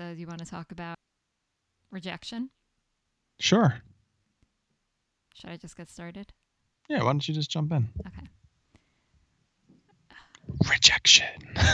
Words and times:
episode, 0.00 0.18
you 0.18 0.26
want 0.26 0.38
to 0.38 0.46
talk 0.46 0.72
about 0.72 0.96
rejection? 1.90 2.50
Sure. 3.38 3.74
Should 5.34 5.50
I 5.50 5.56
just 5.56 5.76
get 5.76 5.88
started? 5.88 6.32
Yeah, 6.88 6.98
why 6.98 7.12
don't 7.12 7.26
you 7.26 7.34
just 7.34 7.50
jump 7.50 7.72
in? 7.72 7.88
Okay. 8.06 8.26
Rejection. 10.68 11.28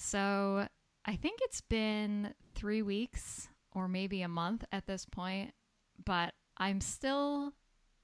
So 0.00 0.66
I 1.04 1.16
think 1.16 1.40
it's 1.42 1.60
been 1.60 2.32
three 2.54 2.80
weeks 2.80 3.48
or 3.74 3.88
maybe 3.88 4.22
a 4.22 4.28
month 4.28 4.64
at 4.72 4.86
this 4.86 5.04
point, 5.04 5.52
but 6.02 6.32
I'm 6.56 6.80
still 6.80 7.52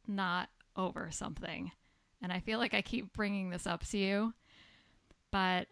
not 0.07 0.51
over 0.77 1.09
something. 1.11 1.71
And 2.21 2.31
I 2.31 2.41
feel 2.41 2.59
like 2.59 2.75
I 2.75 2.83
keep 2.83 3.15
bringing 3.15 3.49
this 3.49 3.67
up 3.67 3.87
to 3.87 3.97
you, 3.97 4.35
but 5.33 5.69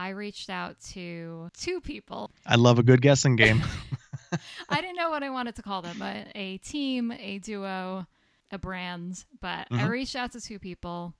I 0.00 0.10
reached 0.10 0.48
out 0.48 0.80
to 0.92 1.50
two 1.58 1.80
people. 1.82 2.30
I 2.46 2.56
love 2.56 2.78
a 2.78 2.82
good 2.82 3.02
guessing 3.02 3.36
game. 3.36 3.62
I 4.68 4.80
didn't 4.80 4.96
know 4.96 5.10
what 5.10 5.22
I 5.22 5.28
wanted 5.28 5.56
to 5.56 5.62
call 5.62 5.82
them, 5.82 5.96
but 5.98 6.28
a 6.34 6.56
team, 6.58 7.12
a 7.12 7.38
duo, 7.38 8.06
a 8.50 8.58
brand. 8.58 9.24
But 9.42 9.66
I 9.70 9.74
Mhm. 9.84 9.88
reached 9.90 10.16
out 10.16 10.32
to 10.32 10.40
two 10.40 10.58
people 10.58 11.12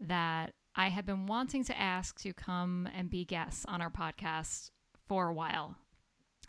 that 0.00 0.54
I 0.74 0.88
had 0.88 1.04
been 1.04 1.26
wanting 1.26 1.62
to 1.64 1.78
ask 1.78 2.18
to 2.22 2.32
come 2.32 2.88
and 2.94 3.10
be 3.10 3.26
guests 3.26 3.66
on 3.66 3.82
our 3.82 3.90
podcast 3.90 4.70
for 5.08 5.28
a 5.28 5.34
while 5.34 5.76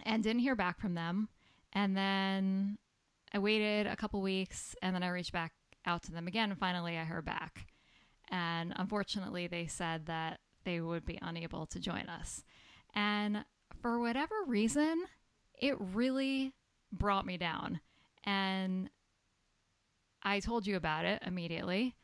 and 0.04 0.24
didn't 0.24 0.40
hear 0.42 0.56
back 0.56 0.80
from 0.80 0.94
them. 0.94 1.28
And 1.74 1.98
then 1.98 2.78
I 3.34 3.40
waited 3.40 3.88
a 3.88 3.96
couple 3.98 4.22
weeks 4.22 4.74
and 4.82 4.96
then 4.96 5.04
I 5.04 5.10
reached 5.10 5.34
back 5.34 5.52
out 5.86 6.04
to 6.04 6.12
them 6.14 6.28
again. 6.28 6.50
And 6.50 6.58
finally, 6.60 6.98
I 6.98 7.04
heard 7.04 7.26
back. 7.26 7.68
And 8.30 8.72
unfortunately, 8.78 9.48
they 9.48 9.68
said 9.68 10.06
that 10.06 10.40
they 10.64 10.82
would 10.82 11.06
be 11.06 11.20
unable 11.22 11.66
to 11.68 11.80
join 11.80 12.08
us. 12.10 12.44
And 12.96 13.44
for 13.82 14.00
whatever 14.00 14.36
reason, 14.48 15.04
it 15.60 15.76
really 15.80 16.54
brought 16.92 17.26
me 17.26 17.38
down. 17.38 17.80
And 18.24 18.90
I 20.22 20.40
told 20.40 20.66
you 20.66 20.76
about 20.76 21.06
it 21.06 21.22
immediately. 21.26 21.96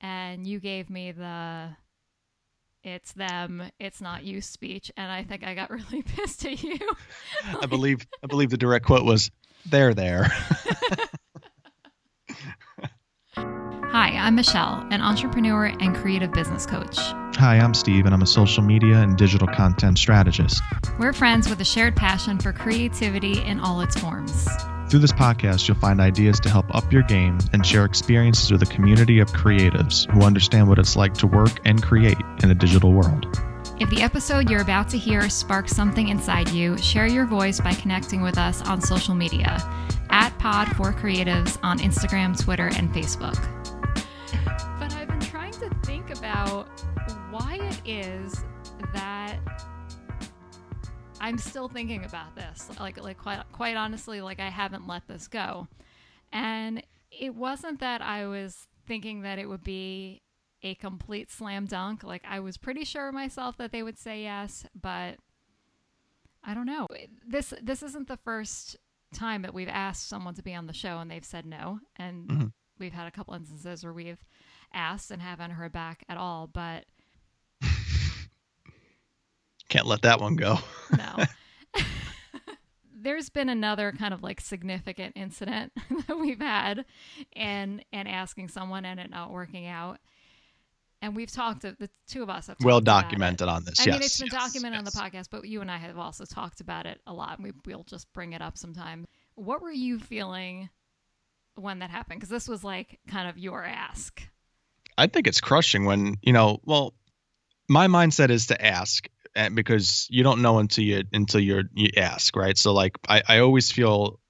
And 0.00 0.46
you 0.46 0.60
gave 0.60 0.90
me 0.90 1.12
the 1.12 1.70
it's 2.84 3.12
them, 3.12 3.62
it's 3.78 4.00
not 4.00 4.24
you 4.24 4.40
speech. 4.40 4.90
And 4.96 5.10
I 5.10 5.22
think 5.22 5.44
I 5.44 5.54
got 5.54 5.70
really 5.92 6.02
pissed 6.02 6.44
at 6.44 6.62
you. 6.62 6.78
I 7.60 7.66
believe 7.66 8.06
I 8.22 8.26
believe 8.26 8.50
the 8.50 8.56
direct 8.56 8.86
quote 8.86 9.04
was 9.04 9.30
there 9.66 9.94
there. 9.94 10.24
Hi, 13.36 14.08
I'm 14.16 14.34
Michelle, 14.34 14.86
an 14.90 15.02
entrepreneur 15.02 15.66
and 15.66 15.94
creative 15.94 16.32
business 16.32 16.66
coach. 16.66 16.98
Hi, 17.36 17.58
I'm 17.58 17.74
Steve 17.74 18.04
and 18.04 18.14
I'm 18.14 18.22
a 18.22 18.26
social 18.26 18.62
media 18.62 18.98
and 18.98 19.16
digital 19.16 19.48
content 19.48 19.98
strategist. 19.98 20.62
We're 20.98 21.12
friends 21.12 21.48
with 21.48 21.60
a 21.60 21.64
shared 21.64 21.96
passion 21.96 22.38
for 22.38 22.52
creativity 22.52 23.42
in 23.42 23.58
all 23.58 23.80
its 23.80 23.98
forms. 23.98 24.46
Through 24.88 25.00
this 25.00 25.12
podcast, 25.12 25.66
you'll 25.66 25.78
find 25.78 26.00
ideas 26.00 26.38
to 26.40 26.50
help 26.50 26.72
up 26.74 26.92
your 26.92 27.02
game 27.02 27.38
and 27.52 27.66
share 27.66 27.84
experiences 27.84 28.52
with 28.52 28.62
a 28.62 28.66
community 28.66 29.18
of 29.18 29.28
creatives 29.32 30.08
who 30.12 30.22
understand 30.22 30.68
what 30.68 30.78
it's 30.78 30.94
like 30.94 31.14
to 31.14 31.26
work 31.26 31.58
and 31.64 31.82
create 31.82 32.18
in 32.42 32.50
a 32.50 32.54
digital 32.54 32.92
world. 32.92 33.26
If 33.80 33.90
the 33.90 34.02
episode 34.02 34.50
you're 34.50 34.60
about 34.62 34.88
to 34.90 34.98
hear 34.98 35.28
sparks 35.28 35.72
something 35.72 36.08
inside 36.08 36.50
you, 36.50 36.76
share 36.78 37.06
your 37.06 37.26
voice 37.26 37.60
by 37.60 37.72
connecting 37.72 38.22
with 38.22 38.38
us 38.38 38.62
on 38.62 38.80
social 38.80 39.14
media 39.14 39.58
at 40.10 40.38
Pod 40.38 40.68
for 40.76 40.92
Creatives 40.92 41.58
on 41.62 41.78
Instagram, 41.78 42.38
Twitter, 42.38 42.70
and 42.76 42.92
Facebook. 42.92 43.61
Is 47.84 48.44
that 48.94 49.38
I'm 51.20 51.38
still 51.38 51.68
thinking 51.68 52.04
about 52.04 52.34
this. 52.34 52.68
Like, 52.80 53.00
like 53.02 53.18
quite, 53.18 53.40
quite 53.52 53.76
honestly, 53.76 54.20
like 54.20 54.40
I 54.40 54.48
haven't 54.48 54.86
let 54.88 55.06
this 55.06 55.28
go. 55.28 55.68
And 56.32 56.82
it 57.10 57.34
wasn't 57.34 57.80
that 57.80 58.02
I 58.02 58.26
was 58.26 58.66
thinking 58.86 59.22
that 59.22 59.38
it 59.38 59.48
would 59.48 59.62
be 59.62 60.22
a 60.62 60.74
complete 60.74 61.30
slam 61.30 61.66
dunk. 61.66 62.02
Like 62.02 62.24
I 62.28 62.40
was 62.40 62.56
pretty 62.56 62.84
sure 62.84 63.12
myself 63.12 63.56
that 63.58 63.72
they 63.72 63.82
would 63.82 63.98
say 63.98 64.22
yes, 64.22 64.64
but 64.80 65.16
I 66.44 66.54
don't 66.54 66.66
know. 66.66 66.88
This 67.26 67.52
this 67.62 67.82
isn't 67.82 68.08
the 68.08 68.16
first 68.16 68.76
time 69.14 69.42
that 69.42 69.54
we've 69.54 69.68
asked 69.68 70.08
someone 70.08 70.34
to 70.34 70.42
be 70.42 70.54
on 70.54 70.66
the 70.66 70.72
show 70.72 70.98
and 70.98 71.10
they've 71.10 71.24
said 71.24 71.44
no. 71.46 71.80
And 71.96 72.28
Mhm. 72.28 72.52
we've 72.78 72.94
had 72.94 73.06
a 73.06 73.10
couple 73.10 73.34
instances 73.34 73.84
where 73.84 73.92
we've 73.92 74.24
asked 74.72 75.10
and 75.10 75.20
haven't 75.22 75.52
heard 75.52 75.72
back 75.72 76.04
at 76.08 76.16
all, 76.16 76.46
but 76.46 76.86
Can't 79.72 79.86
let 79.86 80.02
that 80.02 80.20
one 80.20 80.36
go. 80.36 80.58
no. 80.94 81.24
There's 82.94 83.30
been 83.30 83.48
another 83.48 83.90
kind 83.92 84.12
of 84.12 84.22
like 84.22 84.38
significant 84.38 85.14
incident 85.16 85.72
that 86.06 86.18
we've 86.18 86.38
had 86.38 86.84
and 87.34 87.82
and 87.90 88.06
asking 88.06 88.48
someone 88.48 88.84
and 88.84 89.00
it 89.00 89.08
not 89.08 89.30
working 89.30 89.66
out. 89.66 89.98
And 91.00 91.16
we've 91.16 91.32
talked 91.32 91.62
the 91.62 91.88
two 92.06 92.22
of 92.22 92.28
us 92.28 92.48
have 92.48 92.58
Well 92.62 92.80
talked 92.80 92.82
about 92.86 92.98
it. 92.98 93.02
documented 93.04 93.48
on 93.48 93.64
this. 93.64 93.80
I 93.80 93.84
yes. 93.84 93.92
mean, 93.92 94.02
it's 94.02 94.18
been 94.20 94.28
yes, 94.30 94.44
documented 94.44 94.78
on 94.78 94.84
the 94.84 94.90
podcast, 94.90 95.28
but 95.30 95.48
you 95.48 95.62
and 95.62 95.70
I 95.70 95.78
have 95.78 95.96
also 95.96 96.26
talked 96.26 96.60
about 96.60 96.84
it 96.84 97.00
a 97.06 97.14
lot. 97.14 97.38
And 97.38 97.44
we, 97.44 97.52
we'll 97.64 97.84
just 97.84 98.12
bring 98.12 98.34
it 98.34 98.42
up 98.42 98.58
sometime. 98.58 99.06
What 99.36 99.62
were 99.62 99.72
you 99.72 99.98
feeling 99.98 100.68
when 101.54 101.78
that 101.78 101.88
happened? 101.88 102.20
Because 102.20 102.28
this 102.28 102.46
was 102.46 102.62
like 102.62 103.00
kind 103.08 103.26
of 103.26 103.38
your 103.38 103.64
ask. 103.64 104.22
I 104.98 105.06
think 105.06 105.26
it's 105.26 105.40
crushing 105.40 105.86
when 105.86 106.18
you 106.20 106.34
know. 106.34 106.60
Well, 106.62 106.92
my 107.68 107.86
mindset 107.86 108.28
is 108.28 108.48
to 108.48 108.64
ask 108.64 109.08
because 109.54 110.06
you 110.10 110.22
don't 110.22 110.42
know 110.42 110.58
until 110.58 110.84
you 110.84 111.04
until 111.12 111.40
you're 111.40 111.64
you 111.74 111.90
ask, 111.96 112.36
right? 112.36 112.56
So 112.56 112.72
like 112.72 112.98
I, 113.08 113.22
I 113.28 113.38
always 113.38 113.70
feel 113.72 114.20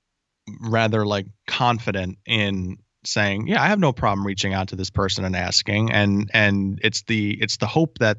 rather 0.60 1.06
like 1.06 1.26
confident 1.46 2.18
in 2.26 2.78
saying, 3.04 3.48
yeah, 3.48 3.62
I 3.62 3.68
have 3.68 3.78
no 3.78 3.92
problem 3.92 4.26
reaching 4.26 4.54
out 4.54 4.68
to 4.68 4.76
this 4.76 4.90
person 4.90 5.24
and 5.24 5.36
asking, 5.36 5.92
and 5.92 6.30
and 6.32 6.80
it's 6.82 7.02
the 7.02 7.36
it's 7.40 7.56
the 7.56 7.66
hope 7.66 7.98
that 7.98 8.18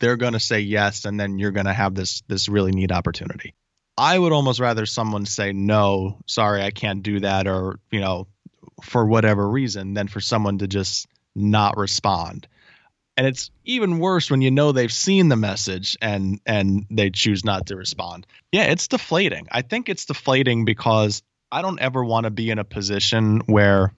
they're 0.00 0.16
going 0.16 0.32
to 0.32 0.40
say 0.40 0.60
yes, 0.60 1.04
and 1.04 1.18
then 1.18 1.38
you're 1.38 1.50
going 1.50 1.66
to 1.66 1.72
have 1.72 1.94
this 1.94 2.22
this 2.28 2.48
really 2.48 2.72
neat 2.72 2.92
opportunity. 2.92 3.54
I 3.96 4.18
would 4.18 4.32
almost 4.32 4.60
rather 4.60 4.86
someone 4.86 5.26
say 5.26 5.52
no, 5.52 6.20
sorry, 6.26 6.62
I 6.62 6.70
can't 6.70 7.02
do 7.02 7.20
that, 7.20 7.46
or 7.46 7.78
you 7.90 8.00
know, 8.00 8.26
for 8.82 9.04
whatever 9.04 9.48
reason, 9.48 9.94
than 9.94 10.08
for 10.08 10.20
someone 10.20 10.58
to 10.58 10.66
just 10.66 11.06
not 11.34 11.76
respond. 11.76 12.48
And 13.20 13.26
it's 13.26 13.50
even 13.66 13.98
worse 13.98 14.30
when 14.30 14.40
you 14.40 14.50
know 14.50 14.72
they've 14.72 14.90
seen 14.90 15.28
the 15.28 15.36
message 15.36 15.94
and 16.00 16.40
and 16.46 16.86
they 16.90 17.10
choose 17.10 17.44
not 17.44 17.66
to 17.66 17.76
respond. 17.76 18.26
Yeah, 18.50 18.62
it's 18.62 18.88
deflating. 18.88 19.46
I 19.52 19.60
think 19.60 19.90
it's 19.90 20.06
deflating 20.06 20.64
because 20.64 21.22
I 21.52 21.60
don't 21.60 21.82
ever 21.82 22.02
want 22.02 22.24
to 22.24 22.30
be 22.30 22.48
in 22.48 22.58
a 22.58 22.64
position 22.64 23.42
where 23.44 23.92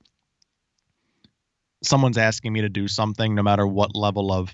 someone's 1.85 2.19
asking 2.19 2.53
me 2.53 2.63
to 2.63 2.69
do 2.69 2.89
something 2.89 3.37
no 3.37 3.45
matter 3.45 3.65
what 3.65 3.95
level 3.95 4.33
of 4.33 4.53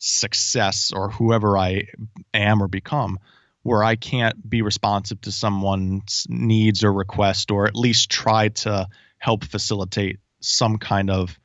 success 0.00 0.92
or 0.94 1.08
whoever 1.08 1.56
I 1.56 1.86
am 2.34 2.62
or 2.62 2.68
become 2.68 3.20
where 3.62 3.82
I 3.82 3.96
can't 3.96 4.50
be 4.50 4.60
responsive 4.60 5.22
to 5.22 5.32
someone's 5.32 6.26
needs 6.28 6.84
or 6.84 6.92
request 6.92 7.50
or 7.50 7.66
at 7.66 7.74
least 7.74 8.10
try 8.10 8.48
to 8.48 8.86
help 9.16 9.44
facilitate 9.44 10.18
some 10.40 10.76
kind 10.76 11.08
of 11.08 11.40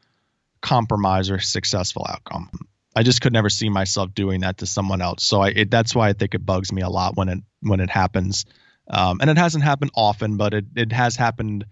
compromise 0.65 1.29
or 1.29 1.39
successful 1.39 2.03
outcome. 2.09 2.49
I 2.95 3.03
just 3.03 3.21
could 3.21 3.33
never 3.33 3.49
see 3.49 3.69
myself 3.69 4.15
doing 4.15 4.41
that 4.41 4.57
to 4.57 4.65
someone 4.65 4.99
else. 4.99 5.23
So 5.23 5.41
I, 5.41 5.49
it, 5.49 5.69
that's 5.69 5.93
why 5.93 6.09
I 6.09 6.13
think 6.13 6.33
it 6.33 6.43
bugs 6.43 6.71
me 6.71 6.81
a 6.81 6.89
lot 6.89 7.15
when 7.15 7.29
it 7.29 7.39
when 7.61 7.79
it 7.79 7.89
happens. 7.91 8.45
Um, 8.89 9.19
and 9.21 9.29
it 9.29 9.37
hasn't 9.37 9.63
happened 9.63 9.91
often, 9.93 10.37
but 10.37 10.55
it, 10.55 10.65
it 10.75 10.91
has 10.91 11.15
happened 11.15 11.65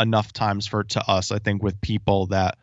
enough 0.00 0.32
times 0.32 0.66
for 0.66 0.84
to 0.84 1.10
us. 1.10 1.30
I 1.30 1.40
think 1.40 1.62
with 1.62 1.78
people 1.82 2.28
that 2.28 2.56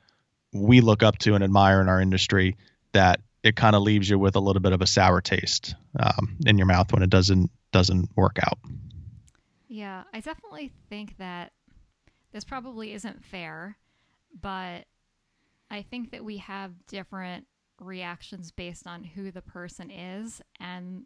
we 0.52 0.82
look 0.82 1.04
up 1.04 1.20
to 1.20 1.36
and 1.36 1.44
admire 1.44 1.82
in 1.82 1.90
our 1.90 2.02
industry, 2.02 2.58
that 2.94 3.22
it 3.44 3.56
kind 3.56 3.76
of 3.76 3.84
leaves 3.84 4.10
you 4.10 4.18
with 4.18 4.36
a 4.36 4.40
little 4.40 4.62
bit 4.62 4.74
of 4.74 4.82
a 4.82 4.88
sour 4.88 5.22
taste 5.22 5.76
um, 6.00 6.38
in 6.48 6.58
your 6.58 6.68
mouth 6.68 6.92
when 6.94 7.04
it 7.04 7.12
doesn't 7.12 7.52
doesn't 7.72 8.10
work 8.16 8.40
out. 8.42 8.58
Yeah, 9.68 10.04
I 10.14 10.20
definitely 10.20 10.72
think 10.90 11.18
that 11.18 11.52
this 12.32 12.44
probably 12.44 12.94
isn't 12.94 13.24
fair, 13.24 13.78
but 14.42 14.86
I 15.70 15.82
think 15.82 16.12
that 16.12 16.24
we 16.24 16.38
have 16.38 16.86
different 16.88 17.48
reactions 17.80 18.52
based 18.52 18.88
on 18.88 19.04
who 19.04 19.32
the 19.32 19.42
person 19.42 19.92
is 19.92 20.42
and 20.60 21.06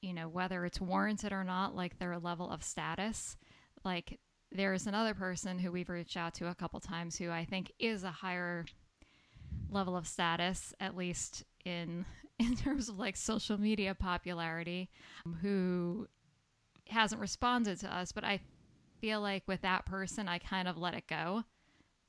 you 0.00 0.12
know 0.12 0.28
whether 0.28 0.64
it's 0.64 0.80
warranted 0.80 1.32
or 1.32 1.42
not 1.42 1.74
like 1.74 1.98
their 1.98 2.18
level 2.18 2.50
of 2.50 2.62
status. 2.62 3.36
Like 3.84 4.20
there's 4.52 4.86
another 4.86 5.14
person 5.14 5.58
who 5.58 5.72
we've 5.72 5.88
reached 5.88 6.16
out 6.16 6.34
to 6.34 6.48
a 6.48 6.54
couple 6.54 6.80
times 6.80 7.16
who 7.16 7.30
I 7.30 7.44
think 7.44 7.72
is 7.78 8.04
a 8.04 8.10
higher 8.10 8.64
level 9.70 9.96
of 9.96 10.06
status 10.06 10.72
at 10.80 10.96
least 10.96 11.44
in 11.64 12.04
in 12.38 12.54
terms 12.54 12.88
of 12.88 12.98
like 12.98 13.16
social 13.16 13.58
media 13.58 13.94
popularity 13.94 14.90
um, 15.24 15.38
who 15.40 16.06
hasn't 16.88 17.20
responded 17.20 17.80
to 17.80 17.92
us 17.92 18.12
but 18.12 18.24
I 18.24 18.40
feel 19.00 19.20
like 19.20 19.42
with 19.46 19.62
that 19.62 19.86
person 19.86 20.28
I 20.28 20.38
kind 20.38 20.68
of 20.68 20.76
let 20.76 20.94
it 20.94 21.08
go 21.08 21.44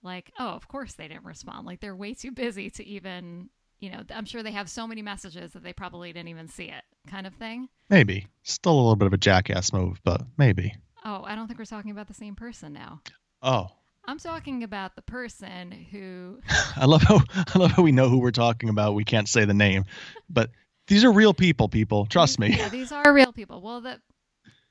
like 0.03 0.31
oh 0.39 0.49
of 0.49 0.67
course 0.67 0.93
they 0.93 1.07
didn't 1.07 1.25
respond 1.25 1.65
like 1.65 1.79
they're 1.79 1.95
way 1.95 2.13
too 2.13 2.31
busy 2.31 2.69
to 2.69 2.85
even 2.85 3.49
you 3.79 3.89
know 3.89 4.01
i'm 4.13 4.25
sure 4.25 4.43
they 4.43 4.51
have 4.51 4.69
so 4.69 4.87
many 4.87 5.01
messages 5.01 5.53
that 5.53 5.63
they 5.63 5.73
probably 5.73 6.13
didn't 6.13 6.29
even 6.29 6.47
see 6.47 6.65
it 6.65 6.83
kind 7.07 7.25
of 7.25 7.33
thing. 7.33 7.69
Maybe. 7.89 8.27
Still 8.43 8.73
a 8.73 8.75
little 8.75 8.95
bit 8.95 9.07
of 9.07 9.13
a 9.13 9.17
jackass 9.17 9.73
move, 9.73 9.99
but 10.03 10.21
maybe. 10.37 10.75
Oh, 11.03 11.23
I 11.25 11.35
don't 11.35 11.47
think 11.47 11.57
we're 11.57 11.65
talking 11.65 11.91
about 11.91 12.07
the 12.07 12.13
same 12.13 12.35
person 12.35 12.73
now. 12.73 13.01
Oh. 13.41 13.69
I'm 14.05 14.19
talking 14.19 14.63
about 14.63 14.95
the 14.95 15.01
person 15.01 15.71
who 15.71 16.39
I 16.77 16.85
love 16.85 17.01
how 17.01 17.19
I 17.33 17.57
love 17.57 17.71
how 17.71 17.83
we 17.83 17.91
know 17.91 18.07
who 18.07 18.19
we're 18.19 18.31
talking 18.31 18.69
about. 18.69 18.93
We 18.93 19.03
can't 19.03 19.27
say 19.27 19.43
the 19.43 19.53
name, 19.53 19.83
but 20.29 20.51
these 20.87 21.03
are 21.03 21.11
real 21.11 21.33
people. 21.33 21.67
People, 21.67 22.05
trust 22.05 22.39
these, 22.39 22.51
me. 22.51 22.57
Yeah, 22.57 22.69
these 22.69 22.93
are 22.93 23.13
real 23.13 23.33
people. 23.33 23.61
Well, 23.61 23.81
the 23.81 23.99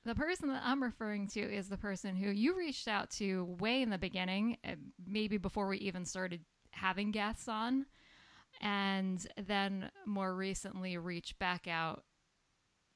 the 0.06 0.14
person 0.14 0.48
that 0.48 0.62
I'm 0.64 0.82
referring 0.82 1.28
to 1.28 1.40
is 1.40 1.68
the 1.68 1.76
person 1.76 2.16
who 2.16 2.30
you 2.30 2.56
reached 2.56 2.88
out 2.88 3.10
to 3.12 3.44
way 3.60 3.82
in 3.82 3.90
the 3.90 3.98
beginning, 3.98 4.56
uh, 4.64 4.76
maybe 5.06 5.36
before 5.36 5.66
we 5.68 5.78
even 5.78 6.04
started 6.06 6.40
having 6.70 7.10
guests 7.10 7.48
on, 7.48 7.86
and 8.60 9.26
then 9.46 9.90
more 10.06 10.34
recently 10.34 10.96
reached 10.96 11.38
back 11.38 11.66
out 11.68 12.04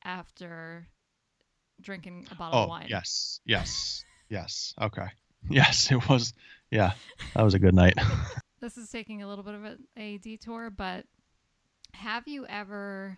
after 0.05 0.87
drinking 1.81 2.27
a 2.31 2.35
bottle 2.35 2.61
Oh, 2.61 2.63
of 2.65 2.69
wine. 2.69 2.87
yes, 2.89 3.41
yes, 3.45 4.05
yes. 4.29 4.75
Okay, 4.81 5.07
yes, 5.51 5.91
it 5.91 6.09
was. 6.09 6.33
Yeah, 6.71 6.93
that 7.35 7.43
was 7.43 7.55
a 7.55 7.59
good 7.59 7.75
night. 7.75 7.95
This 8.61 8.77
is 8.77 8.91
taking 8.91 9.23
a 9.23 9.27
little 9.27 9.43
bit 9.43 9.55
of 9.55 9.65
a, 9.65 9.77
a 9.97 10.19
detour, 10.19 10.69
but 10.69 11.07
have 11.95 12.29
you 12.29 12.45
ever, 12.47 13.17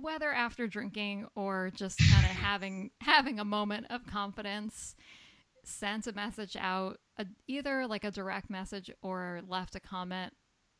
whether 0.00 0.32
after 0.32 0.66
drinking 0.66 1.26
or 1.34 1.70
just 1.74 1.98
kind 1.98 2.24
of 2.24 2.30
having 2.36 2.90
having 3.00 3.38
a 3.38 3.44
moment 3.44 3.86
of 3.90 4.06
confidence, 4.06 4.96
sent 5.64 6.06
a 6.06 6.12
message 6.12 6.56
out, 6.58 6.98
a, 7.18 7.26
either 7.46 7.86
like 7.86 8.04
a 8.04 8.10
direct 8.10 8.50
message 8.50 8.90
or 9.02 9.40
left 9.46 9.74
a 9.74 9.80
comment 9.80 10.32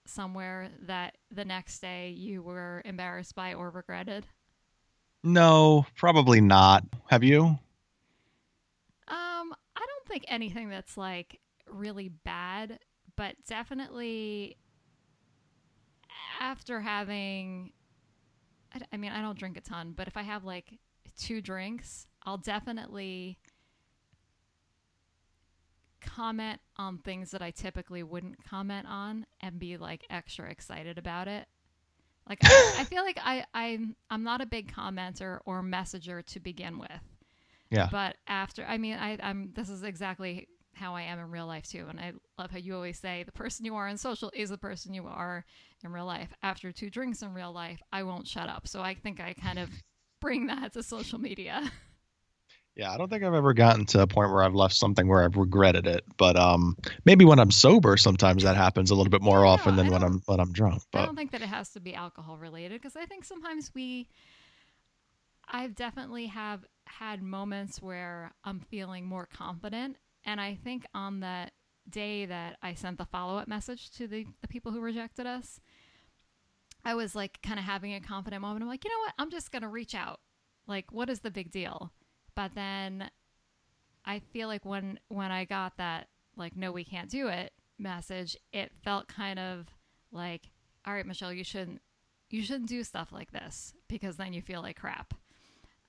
somewhere 0.07 0.71
that 0.87 1.17
the 1.31 1.45
next 1.45 1.81
day 1.81 2.11
you 2.11 2.43
were 2.43 2.83
embarrassed 2.85 3.35
by 3.35 3.55
or 3.55 3.71
regretted? 3.71 4.27
No, 5.23 5.87
probably 5.97 6.41
not. 6.41 6.85
Have 7.09 7.23
you? 7.23 7.45
Um, 7.45 7.59
I 9.09 9.81
don't 9.81 10.07
think 10.07 10.25
anything 10.29 10.69
that's 10.69 10.97
like 10.97 11.41
really 11.71 12.09
bad, 12.09 12.79
but 13.17 13.35
definitely 13.47 14.57
after 16.41 16.81
having, 16.81 17.73
I, 18.75 18.81
I 18.93 18.97
mean, 18.97 19.13
I 19.13 19.21
don't 19.21 19.39
drink 19.39 19.57
a 19.57 19.61
ton, 19.61 19.95
but 19.97 20.07
if 20.09 20.17
I 20.17 20.23
have 20.23 20.45
like 20.45 20.79
two 21.19 21.41
drinks, 21.41 22.07
I'll 22.25 22.39
definitely 22.39 23.39
comment 26.01 26.61
on 26.77 26.99
things 26.99 27.31
that 27.33 27.43
I 27.43 27.51
typically 27.51 28.03
wouldn't 28.03 28.45
comment 28.45 28.87
on 28.89 29.27
and 29.41 29.59
be 29.59 29.77
like 29.77 30.05
extra 30.11 30.51
excited 30.51 30.99
about 30.99 31.29
it. 31.29 31.47
Like 32.29 32.39
I, 32.43 32.77
I 32.81 32.85
feel 32.85 33.03
like 33.03 33.19
I 33.23 33.45
I'm 33.55 33.97
I'm 34.11 34.23
not 34.23 34.41
a 34.41 34.47
big 34.47 34.73
commenter 34.73 35.41
or 35.47 35.63
messenger 35.63 36.23
to 36.23 36.41
begin 36.41 36.79
with. 36.79 36.91
Yeah. 37.71 37.89
But 37.91 38.17
after 38.27 38.65
I 38.65 38.79
mean 38.79 38.99
I 38.99 39.19
I'm 39.23 39.53
this 39.55 39.69
is 39.69 39.83
exactly 39.83 40.49
how 40.79 40.95
I 40.95 41.03
am 41.03 41.19
in 41.19 41.31
real 41.31 41.47
life 41.47 41.69
too. 41.69 41.87
And 41.89 42.01
I 42.01 42.13
love 42.39 42.51
how 42.51 42.59
you 42.59 42.75
always 42.75 42.99
say 42.99 43.23
the 43.25 43.33
person 43.33 43.65
you 43.67 43.75
are 43.77 43.89
in 43.89 43.99
social 43.99 44.31
is 44.35 44.51
the 44.51 44.59
person 44.59 44.95
you 44.95 45.07
are 45.07 45.45
in 45.85 45.93
real 45.93 46.07
life. 46.07 46.33
After 46.43 46.73
two 46.73 46.91
drinks 46.91 47.23
in 47.23 47.35
real 47.35 47.53
life, 47.53 47.83
I 47.93 48.03
won't 48.05 48.27
shut 48.27 48.49
up. 48.49 48.67
So 48.69 48.81
I 48.81 48.95
think 48.95 49.21
I 49.21 49.35
kind 49.35 49.59
of 49.59 49.71
bring 50.21 50.47
that 50.47 50.73
to 50.75 50.83
social 50.83 51.19
media. 51.19 51.71
Yeah, 52.77 52.93
I 52.93 52.97
don't 52.97 53.11
think 53.11 53.25
I've 53.25 53.35
ever 53.35 53.55
gotten 53.55 53.87
to 53.87 54.03
a 54.03 54.07
point 54.07 54.31
where 54.31 54.45
I've 54.45 54.55
left 54.55 54.75
something 54.75 55.09
where 55.09 55.25
I've 55.25 55.37
regretted 55.37 55.89
it. 55.89 56.05
But 56.17 56.37
um, 56.37 56.77
maybe 57.05 57.25
when 57.25 57.41
I'm 57.41 57.51
sober, 57.51 57.97
sometimes 57.97 58.45
that 58.45 58.57
happens 58.57 58.93
a 58.93 58.95
little 58.95 59.11
bit 59.11 59.21
more 59.21 59.41
Yeah, 59.41 59.47
often 59.47 59.75
than 59.75 59.91
when 59.91 60.05
I'm 60.05 60.23
when 60.27 60.39
I'm 60.39 60.53
drunk. 60.53 60.83
But. 60.93 61.01
I 61.03 61.07
don't 61.07 61.17
think 61.17 61.33
that 61.33 61.43
it 61.43 61.49
has 61.49 61.71
to 61.71 61.81
be 61.81 61.95
alcohol 61.95 62.37
related 62.37 62.81
because 62.81 62.95
I 62.95 63.05
think 63.05 63.25
sometimes 63.25 63.73
we 63.75 64.09
I've 65.49 65.75
definitely 65.75 66.27
have 66.27 66.65
had 66.87 67.23
moments 67.23 67.83
where 67.83 68.33
I'm 68.45 68.61
feeling 68.61 69.07
more 69.07 69.27
confident 69.27 69.97
and 70.29 70.41
I 70.41 70.55
think 70.63 70.85
on 70.95 71.21
that 71.21 71.53
day 71.89 72.27
that 72.27 72.59
I 72.63 72.75
sent 72.75 72.99
the 72.99 73.07
follow-up 73.07 73.49
message 73.49 73.91
to 73.93 74.07
the, 74.07 74.27
the 74.43 74.49
people 74.49 74.73
who 74.73 74.81
rejected 74.81 75.27
us 75.27 75.59
I 76.85 76.95
was 76.95 77.15
like 77.15 77.43
kind 77.43 77.59
of 77.59 77.65
having 77.65 77.93
a 77.95 78.01
confident 78.01 78.41
moment. 78.41 78.63
I'm 78.63 78.69
like, 78.69 78.85
you 78.85 78.91
know 78.91 79.01
what? 79.01 79.15
I'm 79.19 79.31
just 79.31 79.51
going 79.51 79.63
to 79.63 79.69
reach 79.69 79.95
out. 79.95 80.21
Like, 80.67 80.93
what 80.93 81.11
is 81.11 81.21
the 81.21 81.31
big 81.31 81.51
deal? 81.51 81.93
But 82.35 82.55
then 82.55 83.11
I 84.05 84.21
feel 84.21 84.49
like 84.49 84.65
when 84.65 84.99
when 85.09 85.31
I 85.33 85.45
got 85.45 85.77
that 85.79 86.09
like 86.37 86.57
no 86.57 86.71
we 86.71 86.85
can't 86.85 87.11
do 87.11 87.29
it 87.29 87.53
message, 87.79 88.37
it 88.53 88.71
felt 88.85 89.09
kind 89.09 89.39
of 89.39 89.67
like 90.13 90.51
all 90.87 90.95
right, 90.95 91.05
Michelle, 91.05 91.33
you 91.33 91.45
shouldn't 91.45 91.83
you 92.31 92.43
shouldn't 92.43 92.69
do 92.69 92.85
stuff 92.85 93.13
like 93.13 93.33
this 93.33 93.75
because 93.89 94.17
then 94.17 94.33
you 94.33 94.41
feel 94.41 94.63
like 94.63 94.79
crap. 94.79 95.15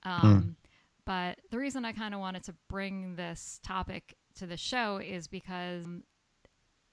Um, 0.02 0.56
But 1.06 1.38
the 1.50 1.58
reason 1.58 1.84
I 1.84 1.92
kind 1.92 2.14
of 2.14 2.20
wanted 2.20 2.44
to 2.44 2.54
bring 2.68 3.16
this 3.16 3.60
topic 3.62 4.16
to 4.36 4.46
the 4.46 4.56
show 4.56 4.98
is 4.98 5.28
because 5.28 5.84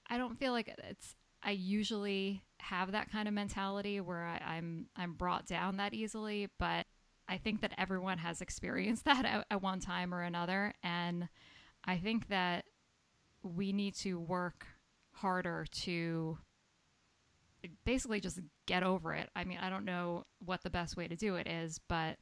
I 0.08 0.18
don't 0.18 0.38
feel 0.38 0.52
like 0.52 0.74
it's. 0.84 1.14
I 1.42 1.52
usually 1.52 2.42
have 2.60 2.92
that 2.92 3.12
kind 3.12 3.28
of 3.28 3.34
mentality 3.34 4.00
where 4.00 4.26
I, 4.26 4.56
I'm 4.56 4.86
I'm 4.96 5.12
brought 5.12 5.46
down 5.46 5.76
that 5.76 5.94
easily, 5.94 6.48
but 6.58 6.86
I 7.28 7.36
think 7.36 7.60
that 7.60 7.72
everyone 7.78 8.18
has 8.18 8.40
experienced 8.40 9.04
that 9.06 9.24
at, 9.24 9.46
at 9.50 9.62
one 9.62 9.80
time 9.80 10.14
or 10.14 10.22
another, 10.22 10.74
and 10.82 11.28
I 11.84 11.98
think 11.98 12.28
that 12.28 12.64
we 13.42 13.72
need 13.72 13.94
to 13.96 14.18
work 14.18 14.66
harder 15.12 15.66
to 15.70 16.38
basically 17.84 18.20
just 18.20 18.40
get 18.66 18.82
over 18.82 19.12
it. 19.14 19.28
I 19.34 19.44
mean, 19.44 19.58
I 19.60 19.70
don't 19.70 19.84
know 19.84 20.24
what 20.44 20.62
the 20.62 20.70
best 20.70 20.96
way 20.96 21.08
to 21.08 21.16
do 21.16 21.36
it 21.36 21.46
is, 21.46 21.80
but 21.88 22.16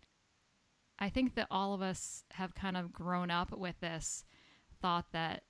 I 0.99 1.09
think 1.11 1.35
that 1.35 1.49
all 1.51 1.75
of 1.75 1.83
us 1.83 2.25
have 2.33 2.55
kind 2.55 2.77
of 2.77 2.93
grown 2.93 3.31
up 3.31 3.57
with 3.57 3.79
this 3.81 4.25
thought 4.81 5.07
that 5.13 5.43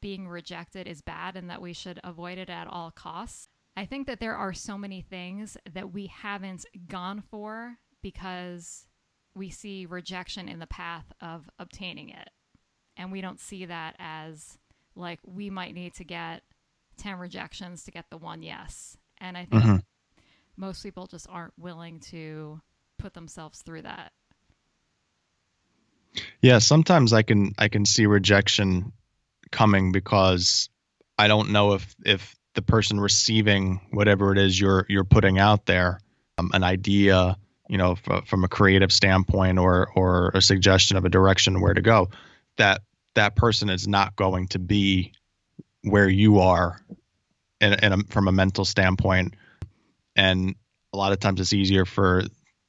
being 0.00 0.26
rejected 0.28 0.86
is 0.86 1.00
bad 1.00 1.36
and 1.36 1.48
that 1.48 1.62
we 1.62 1.72
should 1.72 2.00
avoid 2.02 2.38
it 2.38 2.50
at 2.50 2.66
all 2.66 2.90
costs. 2.90 3.48
I 3.76 3.86
think 3.86 4.06
that 4.06 4.20
there 4.20 4.36
are 4.36 4.52
so 4.52 4.76
many 4.76 5.00
things 5.00 5.56
that 5.72 5.92
we 5.92 6.06
haven't 6.06 6.66
gone 6.88 7.22
for 7.22 7.78
because 8.02 8.86
we 9.34 9.48
see 9.48 9.86
rejection 9.86 10.48
in 10.48 10.58
the 10.58 10.66
path 10.66 11.12
of 11.20 11.48
obtaining 11.58 12.10
it. 12.10 12.30
And 12.96 13.10
we 13.10 13.20
don't 13.22 13.40
see 13.40 13.64
that 13.64 13.96
as 13.98 14.58
like 14.94 15.20
we 15.24 15.48
might 15.48 15.74
need 15.74 15.94
to 15.94 16.04
get 16.04 16.42
10 16.98 17.18
rejections 17.18 17.84
to 17.84 17.90
get 17.90 18.10
the 18.10 18.18
one 18.18 18.42
yes. 18.42 18.98
And 19.18 19.38
I 19.38 19.46
think 19.46 19.62
Mhm. 19.62 19.84
most 20.56 20.82
people 20.82 21.06
just 21.06 21.26
aren't 21.30 21.58
willing 21.58 22.00
to 22.00 22.60
put 22.98 23.14
themselves 23.14 23.62
through 23.62 23.82
that. 23.82 24.12
Yeah, 26.42 26.58
sometimes 26.58 27.12
I 27.12 27.22
can 27.22 27.52
I 27.56 27.68
can 27.68 27.86
see 27.86 28.06
rejection 28.06 28.92
coming 29.50 29.92
because 29.92 30.68
I 31.16 31.28
don't 31.28 31.50
know 31.50 31.74
if 31.74 31.94
if 32.04 32.34
the 32.54 32.62
person 32.62 33.00
receiving 33.00 33.80
whatever 33.92 34.32
it 34.32 34.38
is 34.38 34.60
you're 34.60 34.84
you're 34.88 35.04
putting 35.04 35.38
out 35.38 35.66
there, 35.66 36.00
um, 36.38 36.50
an 36.52 36.64
idea, 36.64 37.38
you 37.68 37.78
know, 37.78 37.92
f- 37.92 38.26
from 38.26 38.42
a 38.44 38.48
creative 38.48 38.92
standpoint 38.92 39.58
or 39.58 39.88
or 39.94 40.32
a 40.34 40.42
suggestion 40.42 40.96
of 40.96 41.04
a 41.04 41.08
direction 41.08 41.60
where 41.60 41.74
to 41.74 41.80
go, 41.80 42.10
that 42.56 42.82
that 43.14 43.36
person 43.36 43.70
is 43.70 43.86
not 43.86 44.16
going 44.16 44.48
to 44.48 44.58
be 44.58 45.12
where 45.82 46.08
you 46.08 46.40
are, 46.40 46.80
in, 47.60 47.72
in 47.74 47.92
a, 47.92 47.98
from 48.08 48.26
a 48.26 48.32
mental 48.32 48.64
standpoint, 48.64 49.34
and 50.16 50.56
a 50.92 50.96
lot 50.96 51.12
of 51.12 51.20
times 51.20 51.40
it's 51.40 51.52
easier 51.52 51.84
for 51.84 52.22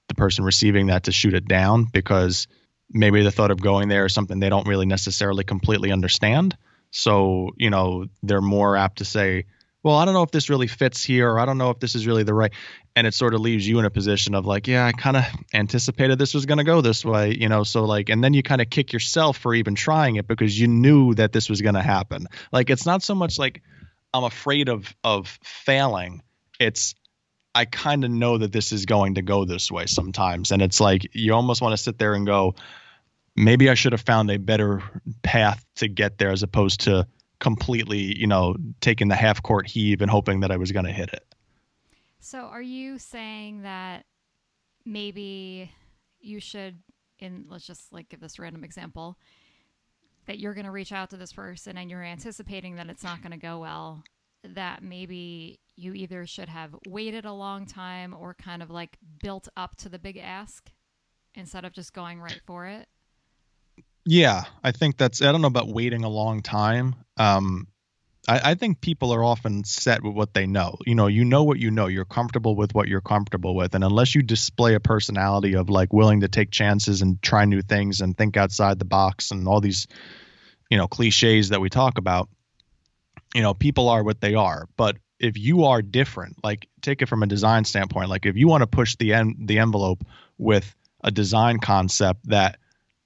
the 0.09 0.15
person 0.15 0.43
receiving 0.43 0.87
that 0.87 1.03
to 1.03 1.11
shoot 1.11 1.33
it 1.33 1.47
down 1.47 1.85
because 1.85 2.47
maybe 2.89 3.23
the 3.23 3.31
thought 3.31 3.51
of 3.51 3.61
going 3.61 3.89
there 3.89 4.05
is 4.05 4.13
something 4.13 4.39
they 4.39 4.49
don't 4.49 4.67
really 4.67 4.85
necessarily 4.85 5.43
completely 5.43 5.91
understand. 5.91 6.57
So, 6.91 7.49
you 7.57 7.69
know, 7.69 8.05
they're 8.21 8.41
more 8.41 8.77
apt 8.77 8.99
to 8.99 9.05
say, 9.05 9.45
well, 9.81 9.95
I 9.95 10.05
don't 10.05 10.13
know 10.13 10.23
if 10.23 10.31
this 10.31 10.49
really 10.49 10.67
fits 10.67 11.03
here, 11.03 11.29
or 11.29 11.39
I 11.39 11.45
don't 11.45 11.57
know 11.57 11.69
if 11.69 11.79
this 11.79 11.95
is 11.95 12.07
really 12.07 12.23
the 12.23 12.33
right. 12.33 12.53
And 12.95 13.05
it 13.05 13.13
sort 13.13 13.33
of 13.33 13.41
leaves 13.41 13.67
you 13.67 13.79
in 13.79 13.85
a 13.85 13.89
position 13.89 14.33
of 14.33 14.45
like, 14.45 14.67
yeah, 14.67 14.85
I 14.85 14.91
kind 14.93 15.17
of 15.17 15.25
anticipated 15.53 16.17
this 16.17 16.33
was 16.33 16.45
going 16.45 16.59
to 16.59 16.63
go 16.63 16.79
this 16.79 17.03
way, 17.03 17.35
you 17.37 17.49
know, 17.49 17.63
so 17.63 17.83
like, 17.83 18.09
and 18.09 18.23
then 18.23 18.33
you 18.33 18.43
kind 18.43 18.61
of 18.61 18.69
kick 18.69 18.93
yourself 18.93 19.37
for 19.37 19.53
even 19.53 19.75
trying 19.75 20.15
it 20.15 20.27
because 20.27 20.57
you 20.57 20.67
knew 20.67 21.13
that 21.15 21.33
this 21.33 21.49
was 21.49 21.61
going 21.61 21.75
to 21.75 21.81
happen. 21.81 22.27
Like, 22.51 22.69
it's 22.69 22.85
not 22.85 23.03
so 23.03 23.15
much 23.15 23.37
like 23.37 23.61
I'm 24.13 24.23
afraid 24.23 24.69
of, 24.69 24.95
of 25.03 25.37
failing. 25.43 26.21
It's, 26.59 26.95
I 27.55 27.65
kind 27.65 28.03
of 28.03 28.12
know 28.12 28.38
that 28.38 28.51
this 28.51 28.72
is 28.72 28.86
going 28.86 29.15
to 29.15 29.22
go 29.22 29.45
this 29.45 29.72
way 29.72 29.86
sometimes. 29.86 30.51
And 30.51 30.62
it's 30.62 30.79
like, 30.79 31.07
you 31.13 31.33
almost 31.33 31.62
want 31.62 31.74
to 31.74 31.77
sit 31.77 32.00
there 32.00 32.15
and 32.15 32.25
go, 32.25 32.55
maybe 33.36 33.69
I 33.69 33.75
should 33.75 33.91
have 33.91 34.01
found 34.01 34.31
a 34.31 34.38
better 34.38 34.81
path 35.22 35.63
to 35.75 35.88
get 35.88 36.17
there 36.17 36.31
as 36.31 36.43
opposed 36.43 36.81
to 36.81 37.07
completely, 37.39 38.17
you 38.17 38.27
know, 38.27 38.55
taking 38.81 39.07
the 39.07 39.15
half 39.15 39.43
court 39.43 39.67
heave 39.67 40.01
and 40.01 40.10
hoping 40.10 40.39
that 40.39 40.51
I 40.51 40.57
was 40.57 40.72
going 40.72 40.86
to 40.86 40.91
hit 40.91 41.10
it. 41.13 41.25
So, 42.19 42.39
are 42.39 42.62
you 42.62 42.98
saying 42.98 43.63
that 43.63 44.05
maybe 44.86 45.69
you 46.22 46.39
should, 46.39 46.79
in 47.19 47.45
let's 47.50 47.67
just 47.67 47.91
like 47.91 48.10
give 48.10 48.22
this 48.22 48.39
random 48.39 48.63
example, 48.63 49.17
that 50.25 50.39
you're 50.39 50.53
going 50.53 50.65
to 50.65 50.72
reach 50.72 50.93
out 50.93 51.10
to 51.10 51.17
this 51.17 51.33
person 51.33 51.77
and 51.77 51.91
you're 51.91 52.03
anticipating 52.03 52.77
that 52.77 52.88
it's 52.88 53.03
not 53.03 53.22
going 53.22 53.33
to 53.33 53.38
go 53.38 53.60
well, 53.60 54.03
that 54.43 54.81
maybe 54.81 55.60
you 55.75 55.93
either 55.93 56.25
should 56.25 56.49
have 56.49 56.75
waited 56.87 57.25
a 57.25 57.33
long 57.33 57.65
time 57.65 58.15
or 58.17 58.33
kind 58.33 58.61
of 58.61 58.69
like 58.69 58.97
built 59.21 59.47
up 59.57 59.75
to 59.77 59.89
the 59.89 59.99
big 59.99 60.17
ask 60.17 60.71
instead 61.35 61.65
of 61.65 61.73
just 61.73 61.93
going 61.93 62.19
right 62.19 62.41
for 62.45 62.67
it? 62.67 62.87
Yeah, 64.05 64.43
I 64.63 64.71
think 64.71 64.97
that's. 64.97 65.21
I 65.21 65.31
don't 65.31 65.41
know 65.41 65.47
about 65.47 65.69
waiting 65.69 66.03
a 66.03 66.09
long 66.09 66.41
time. 66.41 66.95
Um, 67.17 67.67
I, 68.27 68.51
I, 68.51 68.55
think 68.55 68.81
people 68.81 69.13
are 69.13 69.23
often 69.23 69.63
set 69.63 70.03
with 70.03 70.13
what 70.13 70.33
they 70.33 70.45
know. 70.45 70.77
You 70.85 70.95
know, 70.95 71.07
you 71.07 71.23
know 71.23 71.43
what 71.43 71.59
you 71.59 71.71
know. 71.71 71.87
You're 71.87 72.03
comfortable 72.03 72.55
with 72.55 72.75
what 72.75 72.89
you're 72.89 73.01
comfortable 73.01 73.55
with, 73.55 73.75
and 73.75 73.83
unless 73.83 74.13
you 74.13 74.21
display 74.21 74.75
a 74.75 74.79
personality 74.81 75.55
of 75.55 75.69
like 75.69 75.93
willing 75.93 76.21
to 76.21 76.27
take 76.27 76.51
chances 76.51 77.01
and 77.01 77.21
try 77.21 77.45
new 77.45 77.61
things 77.61 78.01
and 78.01 78.17
think 78.17 78.35
outside 78.35 78.77
the 78.77 78.85
box 78.85 79.31
and 79.31 79.47
all 79.47 79.61
these, 79.61 79.87
you 80.69 80.77
know, 80.77 80.87
cliches 80.87 81.49
that 81.49 81.61
we 81.61 81.69
talk 81.69 81.97
about, 81.97 82.27
you 83.33 83.41
know, 83.41 83.53
people 83.53 83.87
are 83.87 84.03
what 84.03 84.19
they 84.19 84.35
are. 84.35 84.67
But 84.75 84.97
if 85.20 85.38
you 85.38 85.65
are 85.65 85.82
different, 85.82 86.43
like 86.43 86.67
take 86.82 87.01
it 87.01 87.08
from 87.08 87.24
a 87.24 87.27
design 87.27 87.65
standpoint, 87.65 88.10
like 88.10 88.25
if 88.25 88.36
you 88.36 88.48
want 88.48 88.62
to 88.62 88.67
push 88.67 88.96
the 88.96 89.13
en- 89.13 89.46
the 89.46 89.60
envelope 89.60 90.03
with 90.38 90.75
a 91.03 91.12
design 91.12 91.60
concept 91.60 92.27
that 92.29 92.58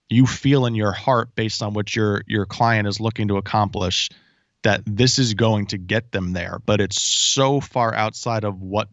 you 0.10 0.26
feel 0.26 0.66
in 0.66 0.76
your 0.76 0.92
heart 0.92 1.36
based 1.36 1.62
on 1.62 1.74
what 1.74 1.96
your 1.96 2.22
your 2.28 2.46
client 2.46 2.88
is 2.88 3.00
looking 3.00 3.28
to 3.28 3.38
accomplish 3.38 4.10
that 4.64 4.82
this 4.86 5.20
is 5.20 5.34
going 5.34 5.68
to 5.68 5.78
get 5.78 6.12
them 6.12 6.34
there 6.34 6.60
but 6.66 6.82
it's 6.82 7.02
so 7.02 7.60
far 7.60 7.94
outside 7.94 8.44
of 8.44 8.62
what 8.62 8.88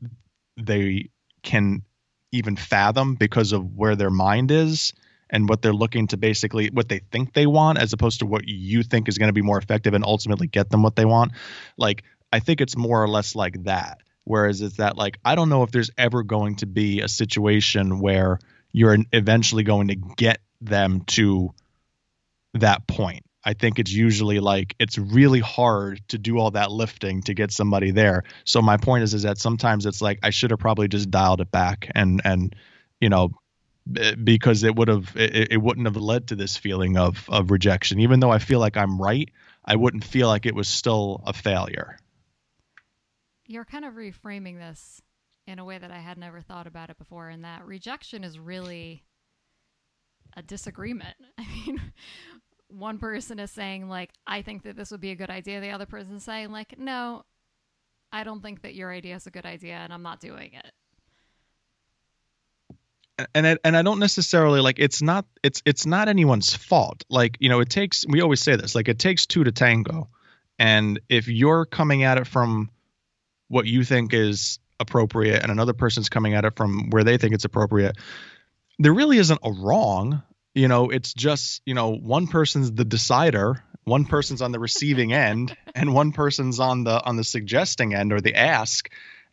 they 0.57 1.09
can 1.43 1.83
even 2.33 2.57
fathom 2.57 3.15
because 3.15 3.53
of 3.53 3.77
where 3.77 3.95
their 3.95 4.11
mind 4.11 4.51
is 4.51 4.93
and 5.31 5.49
what 5.49 5.63
they're 5.63 5.73
looking 5.73 6.07
to 6.09 6.17
basically 6.17 6.69
what 6.69 6.89
they 6.89 7.01
think 7.11 7.33
they 7.33 7.47
want 7.47 7.79
as 7.79 7.93
opposed 7.93 8.21
to 8.21 8.27
what 8.27 8.47
you 8.47 8.83
think 8.83 9.09
is 9.09 9.19
going 9.19 9.29
to 9.29 9.33
be 9.33 9.43
more 9.43 9.59
effective 9.59 9.95
and 9.95 10.05
ultimately 10.05 10.47
get 10.47 10.71
them 10.71 10.83
what 10.83 10.97
they 10.97 11.05
want. 11.05 11.33
Like 11.77 12.05
i 12.35 12.41
think 12.41 12.61
it's 12.61 12.77
more 12.77 13.03
or 13.03 13.09
less 13.09 13.35
like 13.35 13.63
that 13.65 13.99
whereas 14.25 14.61
it's 14.61 14.77
that 14.77 14.97
like 14.97 15.19
i 15.25 15.35
don't 15.35 15.49
know 15.49 15.63
if 15.63 15.71
there's 15.71 15.91
ever 15.97 16.23
going 16.23 16.57
to 16.57 16.67
be 16.67 17.01
a 17.01 17.09
situation 17.09 18.01
where 18.01 18.39
you're 18.73 18.99
eventually 19.13 19.63
going 19.63 19.89
to 19.89 19.95
get 19.95 20.41
them 20.61 21.03
to 21.03 21.55
that 22.55 22.87
point. 22.87 23.25
I 23.45 23.53
think 23.53 23.79
it's 23.79 23.93
usually 23.93 24.41
like 24.41 24.75
it's 24.79 24.99
really 24.99 25.41
hard 25.41 26.01
to 26.09 26.19
do 26.19 26.39
all 26.39 26.51
that 26.53 26.73
lifting 26.73 27.23
to 27.23 27.35
get 27.35 27.53
somebody 27.53 27.91
there. 27.91 28.25
So 28.45 28.63
my 28.63 28.79
point 28.79 29.05
is 29.05 29.15
is 29.15 29.23
that 29.23 29.39
sometimes 29.39 29.87
it's 29.87 30.01
like 30.01 30.19
I 30.23 30.31
should 30.31 30.51
have 30.51 30.61
probably 30.61 30.89
just 30.89 31.11
dialed 31.11 31.41
it 31.41 31.51
back 31.51 31.91
and 31.95 32.23
and 32.25 32.57
you 33.01 33.11
know 33.11 33.31
because 34.25 34.65
it 34.65 34.75
would 34.75 34.89
have 34.89 35.15
it, 35.15 35.53
it 35.53 35.57
wouldn't 35.59 35.87
have 35.87 35.97
led 35.97 36.29
to 36.29 36.37
this 36.37 36.57
feeling 36.57 36.97
of 36.97 37.29
of 37.29 37.51
rejection. 37.51 38.01
Even 38.01 38.19
though 38.19 38.31
I 38.31 38.39
feel 38.39 38.61
like 38.61 38.79
I'm 38.79 39.01
right, 39.01 39.31
I 39.65 39.77
wouldn't 39.77 40.05
feel 40.05 40.27
like 40.27 40.47
it 40.47 40.55
was 40.55 40.67
still 40.67 41.23
a 41.27 41.35
failure. 41.35 41.99
You're 43.47 43.65
kind 43.65 43.85
of 43.85 43.95
reframing 43.95 44.59
this 44.59 45.03
in 45.47 45.59
a 45.59 45.65
way 45.65 45.79
that 45.79 45.91
I 45.91 45.99
had 45.99 46.17
never 46.17 46.41
thought 46.41 46.67
about 46.67 46.91
it 46.91 46.99
before, 46.99 47.29
and 47.29 47.45
that 47.45 47.67
rejection 47.67 48.25
is 48.25 48.39
really 48.39 49.05
a 50.37 50.43
disagreement. 50.43 51.17
I 51.39 51.47
mean, 51.47 51.81
one 52.69 52.99
person 52.99 53.39
is 53.39 53.51
saying 53.51 53.89
like, 53.89 54.11
"I 54.27 54.43
think 54.43 54.63
that 54.63 54.77
this 54.77 54.91
would 54.91 55.01
be 55.01 55.11
a 55.11 55.17
good 55.17 55.31
idea." 55.31 55.61
The 55.61 55.71
other 55.71 55.87
person 55.87 56.17
is 56.17 56.25
saying 56.25 56.51
like, 56.51 56.79
"No, 56.79 57.25
I 58.13 58.25
don't 58.25 58.43
think 58.43 58.63
that 58.63 58.75
your 58.75 58.93
idea 58.93 59.17
is 59.17 59.27
a 59.27 59.31
good 59.31 59.47
idea, 59.47 59.75
and 59.75 59.93
I'm 59.93 60.03
not 60.03 60.21
doing 60.21 60.53
it." 60.55 60.73
and 63.35 63.47
I, 63.47 63.59
and 63.65 63.77
I 63.77 63.83
don't 63.83 63.99
necessarily 63.99 64.61
like 64.61 64.79
it's 64.79 65.01
not 65.01 65.25
it's 65.43 65.63
it's 65.65 65.87
not 65.87 66.09
anyone's 66.09 66.55
fault. 66.55 67.05
Like 67.09 67.37
you 67.41 67.49
know, 67.49 67.61
it 67.61 67.71
takes 67.71 68.05
we 68.09 68.21
always 68.21 68.41
say 68.41 68.57
this 68.57 68.75
like 68.75 68.89
it 68.89 68.99
takes 68.99 69.27
two 69.27 69.45
to 69.45 69.53
tango, 69.53 70.09
and 70.59 71.01
if 71.09 71.29
you're 71.29 71.65
coming 71.65 72.03
at 72.03 72.19
it 72.19 72.27
from 72.27 72.71
what 73.55 73.67
you 73.67 73.85
think 73.85 74.13
is 74.13 74.59
appropriate 74.81 75.41
and 75.41 75.53
another 75.53 75.73
person's 75.73 76.09
coming 76.09 76.35
at 76.35 76.45
it 76.45 76.57
from 76.57 76.91
where 76.91 77.05
they 77.05 77.17
think 77.17 77.33
it's 77.35 77.45
appropriate, 77.45 77.97
there 78.81 78.93
really 78.93 79.19
isn't 79.19 79.39
a 79.45 79.53
wrong. 79.53 80.23
You 80.57 80.67
know, 80.67 80.91
it's 80.91 81.15
just, 81.15 81.63
you 81.65 81.73
know, 81.73 81.95
one 81.95 82.27
person's 82.27 82.73
the 82.73 82.85
decider, 82.85 83.63
one 83.85 84.07
person's 84.07 84.43
on 84.43 84.51
the 84.51 84.59
receiving 84.59 85.13
end, 85.31 85.57
and 85.73 85.95
one 85.95 86.11
person's 86.11 86.59
on 86.59 86.83
the 86.83 87.01
on 87.05 87.17
the 87.17 87.23
suggesting 87.23 87.95
end 87.95 88.13
or 88.13 88.21
the 88.21 88.35
ask. 88.35 88.91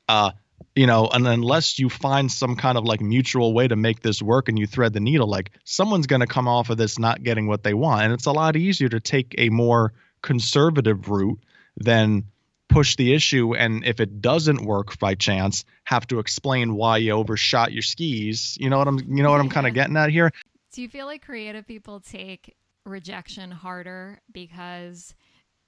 Uh, 0.08 0.32
you 0.76 0.86
know, 0.86 1.10
and 1.12 1.28
unless 1.28 1.80
you 1.80 1.90
find 1.90 2.32
some 2.32 2.56
kind 2.56 2.78
of 2.78 2.84
like 2.84 3.02
mutual 3.02 3.56
way 3.56 3.68
to 3.68 3.76
make 3.76 4.02
this 4.02 4.22
work 4.22 4.50
and 4.50 4.60
you 4.60 4.68
thread 4.68 4.94
the 4.94 5.00
needle, 5.00 5.28
like 5.28 5.52
someone's 5.64 6.06
going 6.06 6.20
to 6.20 6.28
come 6.28 6.48
off 6.48 6.70
of 6.70 6.78
this 6.78 7.00
not 7.00 7.24
getting 7.24 7.48
what 7.48 7.64
they 7.64 7.74
want. 7.74 8.04
And 8.04 8.14
it's 8.14 8.28
a 8.28 8.32
lot 8.32 8.56
easier 8.56 8.90
to 8.90 9.00
take 9.00 9.34
a 9.40 9.50
more 9.50 9.94
conservative 10.22 11.10
route 11.10 11.40
than 11.76 12.26
push 12.72 12.96
the 12.96 13.14
issue 13.14 13.54
and 13.54 13.86
if 13.86 14.00
it 14.00 14.22
doesn't 14.22 14.66
work 14.66 14.98
by 14.98 15.14
chance 15.14 15.66
have 15.84 16.08
to 16.08 16.20
explain 16.20 16.74
why 16.76 16.98
you 16.98 17.12
overshot 17.12 17.72
your 17.72 17.82
skis. 17.82 18.58
You 18.60 18.70
know 18.70 18.78
what 18.78 18.88
i'm 18.88 19.00
you 19.00 19.22
know 19.24 19.30
what 19.30 19.40
i'm 19.40 19.50
kind 19.50 19.68
of 19.68 19.74
getting 19.74 19.98
at 19.98 20.10
here? 20.10 20.32
Do 20.74 20.82
you 20.82 20.90
feel 20.90 21.06
like 21.06 21.26
creative 21.26 21.68
people 21.68 22.00
take 22.00 22.56
rejection 22.86 23.52
harder 23.52 24.20
because 24.32 25.14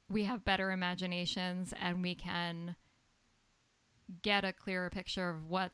we 0.10 0.24
have 0.24 0.45
better 0.45 0.72
imaginations 0.72 1.74
and 1.79 2.01
we 2.01 2.15
can 2.15 2.75
get 4.22 4.45
a 4.45 4.53
clearer 4.53 4.89
picture 4.89 5.29
of 5.29 5.50
what 5.50 5.72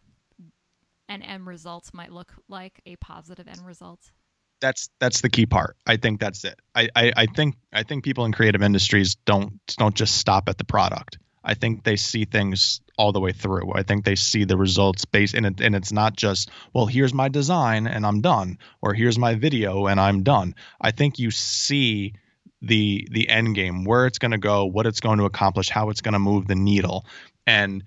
an 1.07 1.21
end 1.21 1.45
result 1.47 1.89
might 1.93 2.11
look 2.11 2.33
like 2.47 2.81
a 2.85 2.95
positive 2.97 3.47
end 3.47 3.65
result 3.65 4.11
that's 4.59 4.89
that's 4.99 5.21
the 5.21 5.29
key 5.29 5.45
part. 5.45 5.75
I 5.87 5.97
think 5.97 6.19
that's 6.19 6.43
it. 6.43 6.59
I, 6.75 6.89
I, 6.95 7.13
I 7.15 7.25
think 7.25 7.55
I 7.73 7.83
think 7.83 8.03
people 8.03 8.25
in 8.25 8.31
creative 8.31 8.61
industries 8.61 9.15
don't 9.15 9.59
don't 9.77 9.95
just 9.95 10.17
stop 10.17 10.49
at 10.49 10.57
the 10.57 10.63
product. 10.63 11.17
I 11.43 11.53
think 11.53 11.83
they 11.83 11.95
see 11.95 12.25
things 12.25 12.81
all 12.97 13.13
the 13.13 13.19
way 13.19 13.31
through. 13.31 13.73
I 13.73 13.83
think 13.83 14.03
they 14.03 14.15
see 14.15 14.43
the 14.43 14.57
results 14.57 15.05
based 15.05 15.33
and 15.33 15.45
it, 15.45 15.61
and 15.61 15.75
it's 15.75 15.91
not 15.91 16.15
just 16.15 16.51
well 16.73 16.85
here's 16.85 17.13
my 17.13 17.29
design 17.29 17.87
and 17.87 18.05
I'm 18.05 18.21
done 18.21 18.57
or 18.81 18.93
here's 18.93 19.17
my 19.17 19.35
video 19.35 19.87
and 19.87 19.99
I'm 19.99 20.23
done. 20.23 20.55
I 20.81 20.91
think 20.91 21.19
you 21.19 21.31
see 21.31 22.13
the 22.61 23.07
the 23.11 23.29
end 23.29 23.55
game 23.55 23.85
where 23.85 24.05
it's 24.05 24.19
going 24.19 24.31
to 24.31 24.37
go, 24.37 24.65
what 24.65 24.85
it's 24.85 24.99
going 24.99 25.19
to 25.19 25.25
accomplish, 25.25 25.69
how 25.69 25.89
it's 25.89 26.01
going 26.01 26.13
to 26.13 26.19
move 26.19 26.47
the 26.47 26.55
needle. 26.55 27.05
And 27.47 27.83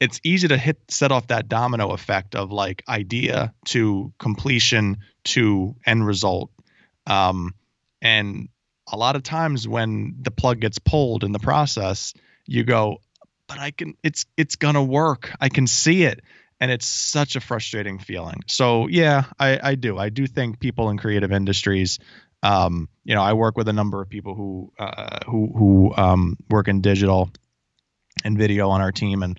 it's 0.00 0.18
easy 0.24 0.48
to 0.48 0.56
hit 0.56 0.78
set 0.88 1.12
off 1.12 1.28
that 1.28 1.48
domino 1.48 1.90
effect 1.90 2.34
of 2.34 2.50
like 2.50 2.82
idea 2.88 3.54
to 3.66 4.12
completion 4.18 4.98
to 5.22 5.76
end 5.86 6.04
result. 6.04 6.50
Um, 7.06 7.54
and 8.00 8.48
a 8.90 8.96
lot 8.96 9.14
of 9.14 9.22
times 9.22 9.68
when 9.68 10.16
the 10.22 10.30
plug 10.30 10.60
gets 10.60 10.78
pulled 10.78 11.22
in 11.22 11.32
the 11.32 11.38
process 11.38 12.14
you 12.46 12.64
go 12.64 12.98
but 13.46 13.58
i 13.58 13.70
can 13.70 13.94
it's 14.02 14.26
it's 14.36 14.56
gonna 14.56 14.82
work. 14.82 15.30
I 15.40 15.48
can 15.48 15.66
see 15.66 16.04
it. 16.04 16.20
And 16.62 16.70
it's 16.70 16.84
such 16.84 17.36
a 17.36 17.40
frustrating 17.40 17.98
feeling. 17.98 18.40
So 18.46 18.88
yeah 18.88 19.24
i 19.38 19.58
i 19.62 19.74
do. 19.74 19.98
I 19.98 20.08
do 20.08 20.26
think 20.26 20.60
people 20.60 20.90
in 20.90 20.98
creative 20.98 21.32
industries 21.32 21.98
um, 22.42 22.88
you 23.04 23.14
know 23.14 23.22
i 23.22 23.34
work 23.34 23.58
with 23.58 23.68
a 23.68 23.72
number 23.72 24.00
of 24.00 24.08
people 24.08 24.34
who 24.34 24.72
uh, 24.78 25.18
who 25.26 25.52
who 25.54 25.94
um, 25.96 26.36
work 26.48 26.68
in 26.68 26.80
digital 26.80 27.30
and 28.24 28.36
video 28.36 28.70
on 28.70 28.80
our 28.80 28.92
team. 28.92 29.22
And 29.22 29.38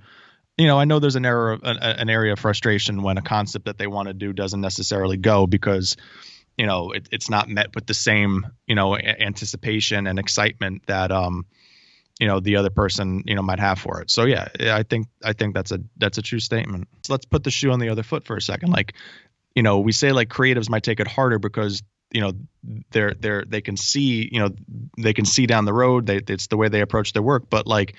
you 0.57 0.67
know, 0.67 0.77
I 0.77 0.85
know 0.85 0.99
there's 0.99 1.15
an 1.15 1.25
error, 1.25 1.57
an, 1.63 1.77
an 1.77 2.09
area 2.09 2.33
of 2.33 2.39
frustration 2.39 3.03
when 3.03 3.17
a 3.17 3.21
concept 3.21 3.65
that 3.65 3.77
they 3.77 3.87
want 3.87 4.07
to 4.07 4.13
do 4.13 4.33
doesn't 4.33 4.61
necessarily 4.61 5.17
go 5.17 5.47
because, 5.47 5.97
you 6.57 6.65
know, 6.65 6.91
it, 6.91 7.07
it's 7.11 7.29
not 7.29 7.49
met 7.49 7.73
with 7.73 7.85
the 7.85 7.93
same, 7.93 8.45
you 8.67 8.75
know, 8.75 8.95
a- 8.95 8.99
anticipation 8.99 10.07
and 10.07 10.19
excitement 10.19 10.85
that, 10.87 11.11
um, 11.11 11.45
you 12.19 12.27
know, 12.27 12.39
the 12.39 12.57
other 12.57 12.69
person, 12.69 13.23
you 13.25 13.33
know, 13.33 13.41
might 13.41 13.59
have 13.59 13.79
for 13.79 14.01
it. 14.01 14.11
So 14.11 14.25
yeah, 14.25 14.49
I 14.59 14.83
think 14.83 15.07
I 15.23 15.33
think 15.33 15.55
that's 15.55 15.71
a 15.71 15.79
that's 15.97 16.19
a 16.19 16.21
true 16.21 16.39
statement. 16.39 16.87
So 17.03 17.13
let's 17.13 17.25
put 17.25 17.43
the 17.43 17.49
shoe 17.49 17.71
on 17.71 17.79
the 17.79 17.89
other 17.89 18.03
foot 18.03 18.25
for 18.25 18.35
a 18.35 18.41
second. 18.41 18.69
Like, 18.69 18.93
you 19.55 19.63
know, 19.63 19.79
we 19.79 19.91
say 19.91 20.11
like 20.11 20.29
creatives 20.29 20.69
might 20.69 20.83
take 20.83 20.99
it 20.99 21.07
harder 21.07 21.39
because 21.39 21.81
you 22.11 22.21
know 22.21 22.33
they're 22.91 23.15
they're 23.15 23.43
they 23.47 23.61
can 23.61 23.75
see 23.75 24.29
you 24.31 24.39
know 24.39 24.49
they 24.99 25.13
can 25.13 25.25
see 25.25 25.47
down 25.47 25.65
the 25.65 25.73
road. 25.73 26.05
They 26.05 26.17
it's 26.17 26.47
the 26.47 26.57
way 26.57 26.69
they 26.69 26.81
approach 26.81 27.13
their 27.13 27.23
work, 27.23 27.49
but 27.49 27.65
like 27.65 27.95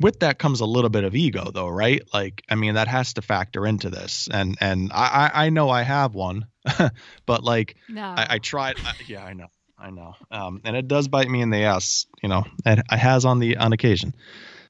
with 0.00 0.20
that 0.20 0.38
comes 0.38 0.60
a 0.60 0.66
little 0.66 0.90
bit 0.90 1.04
of 1.04 1.14
ego 1.14 1.50
though 1.50 1.68
right? 1.68 2.02
Like 2.12 2.42
i 2.48 2.54
mean 2.54 2.74
that 2.74 2.88
has 2.88 3.14
to 3.14 3.22
factor 3.22 3.66
into 3.66 3.90
this. 3.90 4.28
And 4.30 4.56
and 4.60 4.90
i 4.92 5.30
i 5.32 5.50
know 5.50 5.70
i 5.70 5.82
have 5.82 6.14
one 6.14 6.46
but 7.26 7.44
like 7.44 7.76
no. 7.88 8.02
I, 8.02 8.26
I 8.30 8.38
tried 8.38 8.76
I, 8.84 8.92
yeah 9.06 9.24
i 9.24 9.32
know 9.32 9.48
i 9.78 9.90
know. 9.90 10.14
Um 10.30 10.60
and 10.64 10.76
it 10.76 10.88
does 10.88 11.08
bite 11.08 11.28
me 11.28 11.40
in 11.40 11.50
the 11.50 11.64
ass 11.64 12.06
you 12.22 12.28
know 12.28 12.44
it, 12.64 12.78
it 12.78 12.98
has 12.98 13.24
on 13.24 13.38
the 13.38 13.56
on 13.56 13.72
occasion. 13.72 14.14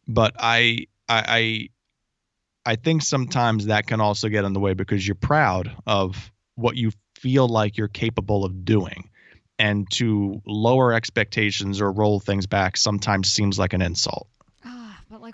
But 0.09 0.35
i 0.38 0.87
i 1.09 1.68
i 2.66 2.73
i 2.73 2.76
think 2.76 3.02
sometimes 3.02 3.66
that 3.66 3.87
can 3.87 4.00
also 4.00 4.28
get 4.28 4.45
in 4.45 4.52
the 4.52 4.61
way 4.61 4.75
because 4.75 5.06
you're 5.06 5.14
proud 5.14 5.75
of 5.87 6.30
what 6.54 6.76
you 6.76 6.90
feel 7.21 7.49
like 7.49 7.76
you're 7.76 7.88
capable 7.88 8.45
of 8.45 8.64
doing. 8.64 9.11
And 9.59 9.90
to 9.92 10.42
lower 10.47 10.92
expectations 10.92 11.80
or 11.80 11.90
roll 11.90 12.21
things 12.21 12.47
back 12.47 12.76
sometimes 12.76 13.33
seems 13.33 13.59
like 13.59 13.73
an 13.73 13.80
insult 13.80 14.28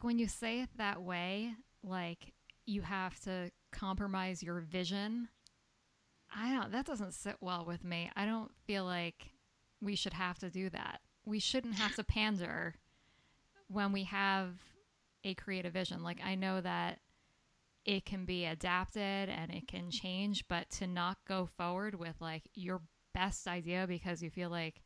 like 0.03 0.07
when 0.07 0.19
you 0.19 0.27
say 0.27 0.61
it 0.61 0.71
that 0.79 1.03
way, 1.03 1.55
like 1.85 2.33
you 2.67 2.83
have 2.83 3.19
to 3.21 3.51
compromise 3.71 4.43
your 4.43 4.61
vision. 4.61 5.29
I 6.35 6.53
don't 6.53 6.73
that 6.73 6.87
doesn't 6.87 7.15
sit 7.15 7.37
well 7.41 7.65
with 7.65 7.85
me. 7.85 8.11
I 8.17 8.25
don't 8.25 8.51
feel 8.67 8.85
like 8.85 9.31
we 9.81 9.95
should 9.95 10.15
have 10.15 10.39
to 10.41 10.51
do 10.51 10.71
that. 10.71 11.01
We 11.25 11.39
shouldn't 11.39 11.77
have 11.77 11.95
to 11.97 12.05
pander 12.05 12.75
when 13.69 13.93
we 13.93 14.05
have 14.05 14.55
a 15.25 15.35
creative 15.35 15.73
vision. 15.73 16.03
Like 16.03 16.21
I 16.25 16.35
know 16.35 16.61
that 16.61 16.99
it 17.85 18.05
can 18.05 18.25
be 18.25 18.45
adapted 18.45 19.29
and 19.29 19.53
it 19.53 19.69
can 19.69 19.91
change, 19.91 20.47
but 20.49 20.69
to 20.71 20.87
not 20.87 21.19
go 21.29 21.47
forward 21.47 21.95
with 21.95 22.17
like 22.21 22.43
your 22.55 22.81
best 23.15 23.47
idea 23.47 23.87
because 23.87 24.23
you 24.23 24.31
feel 24.31 24.51
like 24.51 24.83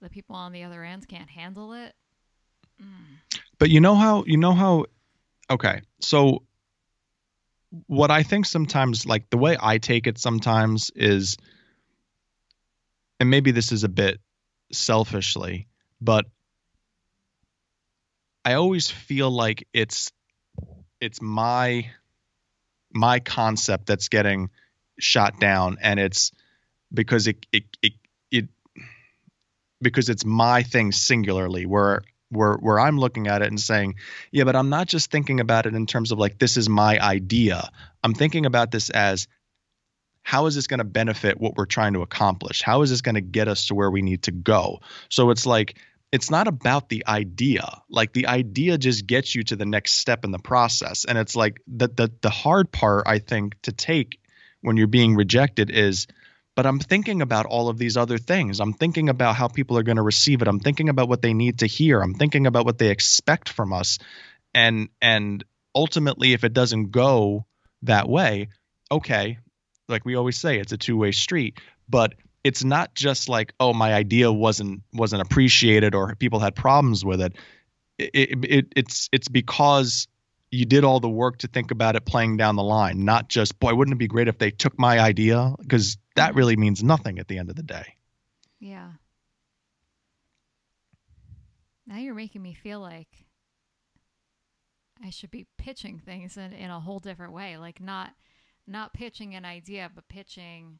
the 0.00 0.10
people 0.10 0.36
on 0.36 0.52
the 0.52 0.62
other 0.62 0.84
end 0.84 1.08
can't 1.08 1.30
handle 1.30 1.72
it. 1.72 1.94
Mm. 2.80 3.40
But 3.58 3.70
you 3.70 3.80
know 3.80 3.94
how 3.94 4.24
you 4.26 4.36
know 4.36 4.52
how 4.52 4.86
okay. 5.50 5.82
So 6.00 6.42
what 7.86 8.10
I 8.10 8.22
think 8.22 8.46
sometimes 8.46 9.06
like 9.06 9.30
the 9.30 9.38
way 9.38 9.56
I 9.60 9.78
take 9.78 10.06
it 10.06 10.18
sometimes 10.18 10.90
is 10.94 11.36
and 13.20 13.30
maybe 13.30 13.50
this 13.50 13.72
is 13.72 13.84
a 13.84 13.88
bit 13.88 14.20
selfishly, 14.72 15.68
but 16.00 16.26
I 18.44 18.54
always 18.54 18.90
feel 18.90 19.30
like 19.30 19.66
it's 19.72 20.12
it's 21.00 21.20
my 21.22 21.90
my 22.92 23.18
concept 23.20 23.86
that's 23.86 24.08
getting 24.08 24.50
shot 25.00 25.40
down 25.40 25.78
and 25.82 25.98
it's 25.98 26.30
because 26.92 27.26
it 27.26 27.46
it 27.52 27.64
it, 27.82 27.92
it 28.30 28.48
because 29.80 30.08
it's 30.08 30.24
my 30.24 30.62
thing 30.62 30.92
singularly 30.92 31.66
where 31.66 32.02
where 32.30 32.54
where 32.54 32.80
I'm 32.80 32.98
looking 32.98 33.28
at 33.28 33.42
it 33.42 33.48
and 33.48 33.60
saying, 33.60 33.96
yeah, 34.32 34.44
but 34.44 34.56
I'm 34.56 34.70
not 34.70 34.86
just 34.86 35.10
thinking 35.10 35.40
about 35.40 35.66
it 35.66 35.74
in 35.74 35.86
terms 35.86 36.12
of 36.12 36.18
like 36.18 36.38
this 36.38 36.56
is 36.56 36.68
my 36.68 36.98
idea. 36.98 37.70
I'm 38.02 38.14
thinking 38.14 38.46
about 38.46 38.70
this 38.70 38.90
as 38.90 39.28
how 40.22 40.46
is 40.46 40.54
this 40.54 40.66
going 40.66 40.78
to 40.78 40.84
benefit 40.84 41.38
what 41.38 41.54
we're 41.56 41.66
trying 41.66 41.92
to 41.92 42.02
accomplish? 42.02 42.62
How 42.62 42.82
is 42.82 42.90
this 42.90 43.02
going 43.02 43.14
to 43.14 43.20
get 43.20 43.46
us 43.46 43.66
to 43.66 43.74
where 43.74 43.90
we 43.90 44.02
need 44.02 44.22
to 44.22 44.32
go? 44.32 44.80
So 45.10 45.30
it's 45.30 45.46
like 45.46 45.76
it's 46.10 46.30
not 46.30 46.48
about 46.48 46.88
the 46.88 47.04
idea. 47.06 47.82
Like 47.90 48.12
the 48.12 48.28
idea 48.28 48.78
just 48.78 49.06
gets 49.06 49.34
you 49.34 49.42
to 49.44 49.56
the 49.56 49.66
next 49.66 49.94
step 49.94 50.24
in 50.24 50.30
the 50.30 50.38
process. 50.38 51.04
And 51.04 51.18
it's 51.18 51.36
like 51.36 51.60
the 51.66 51.88
the 51.88 52.12
the 52.20 52.30
hard 52.30 52.72
part 52.72 53.04
I 53.06 53.18
think 53.18 53.60
to 53.62 53.72
take 53.72 54.20
when 54.60 54.76
you're 54.76 54.86
being 54.86 55.14
rejected 55.14 55.70
is 55.70 56.06
but 56.54 56.66
I'm 56.66 56.78
thinking 56.78 57.20
about 57.20 57.46
all 57.46 57.68
of 57.68 57.78
these 57.78 57.96
other 57.96 58.18
things. 58.18 58.60
I'm 58.60 58.72
thinking 58.72 59.08
about 59.08 59.34
how 59.34 59.48
people 59.48 59.76
are 59.76 59.82
going 59.82 59.96
to 59.96 60.02
receive 60.02 60.40
it. 60.42 60.48
I'm 60.48 60.60
thinking 60.60 60.88
about 60.88 61.08
what 61.08 61.22
they 61.22 61.34
need 61.34 61.60
to 61.60 61.66
hear. 61.66 62.00
I'm 62.00 62.14
thinking 62.14 62.46
about 62.46 62.64
what 62.64 62.78
they 62.78 62.90
expect 62.90 63.48
from 63.48 63.72
us. 63.72 63.98
And 64.54 64.88
and 65.02 65.44
ultimately 65.74 66.32
if 66.32 66.44
it 66.44 66.52
doesn't 66.52 66.90
go 66.92 67.46
that 67.82 68.08
way, 68.08 68.48
okay, 68.90 69.38
like 69.88 70.04
we 70.04 70.14
always 70.14 70.38
say 70.38 70.58
it's 70.58 70.72
a 70.72 70.78
two-way 70.78 71.12
street, 71.12 71.58
but 71.88 72.14
it's 72.44 72.62
not 72.62 72.94
just 72.94 73.28
like 73.28 73.52
oh 73.58 73.72
my 73.72 73.92
idea 73.92 74.30
wasn't 74.30 74.82
wasn't 74.92 75.22
appreciated 75.22 75.94
or 75.94 76.14
people 76.14 76.38
had 76.38 76.54
problems 76.54 77.04
with 77.04 77.20
it. 77.20 77.36
It, 77.98 78.10
it, 78.14 78.44
it 78.44 78.66
it's 78.76 79.08
it's 79.12 79.28
because 79.28 80.06
you 80.54 80.64
did 80.64 80.84
all 80.84 81.00
the 81.00 81.08
work 81.08 81.38
to 81.38 81.48
think 81.48 81.70
about 81.70 81.96
it 81.96 82.04
playing 82.04 82.36
down 82.36 82.56
the 82.56 82.62
line, 82.62 83.04
not 83.04 83.28
just 83.28 83.58
boy 83.58 83.74
wouldn't 83.74 83.94
it 83.94 83.98
be 83.98 84.06
great 84.06 84.28
if 84.28 84.38
they 84.38 84.50
took 84.50 84.78
my 84.78 84.98
idea 84.98 85.54
because 85.58 85.98
that 86.16 86.34
really 86.34 86.56
means 86.56 86.82
nothing 86.82 87.18
at 87.18 87.28
the 87.28 87.38
end 87.38 87.50
of 87.50 87.56
the 87.56 87.62
day. 87.62 87.96
Yeah. 88.60 88.92
Now 91.86 91.98
you're 91.98 92.14
making 92.14 92.42
me 92.42 92.54
feel 92.54 92.80
like 92.80 93.26
I 95.04 95.10
should 95.10 95.30
be 95.30 95.46
pitching 95.58 95.98
things 95.98 96.36
in, 96.36 96.52
in 96.52 96.70
a 96.70 96.80
whole 96.80 97.00
different 97.00 97.32
way, 97.32 97.56
like 97.56 97.80
not 97.80 98.10
not 98.66 98.94
pitching 98.94 99.34
an 99.34 99.44
idea, 99.44 99.90
but 99.94 100.08
pitching 100.08 100.78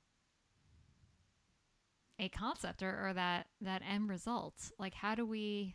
a 2.18 2.28
concept 2.28 2.82
or, 2.82 3.08
or 3.08 3.12
that 3.12 3.46
that 3.60 3.82
end 3.88 4.08
result 4.08 4.54
like 4.78 4.94
how 4.94 5.14
do 5.14 5.26
we 5.26 5.74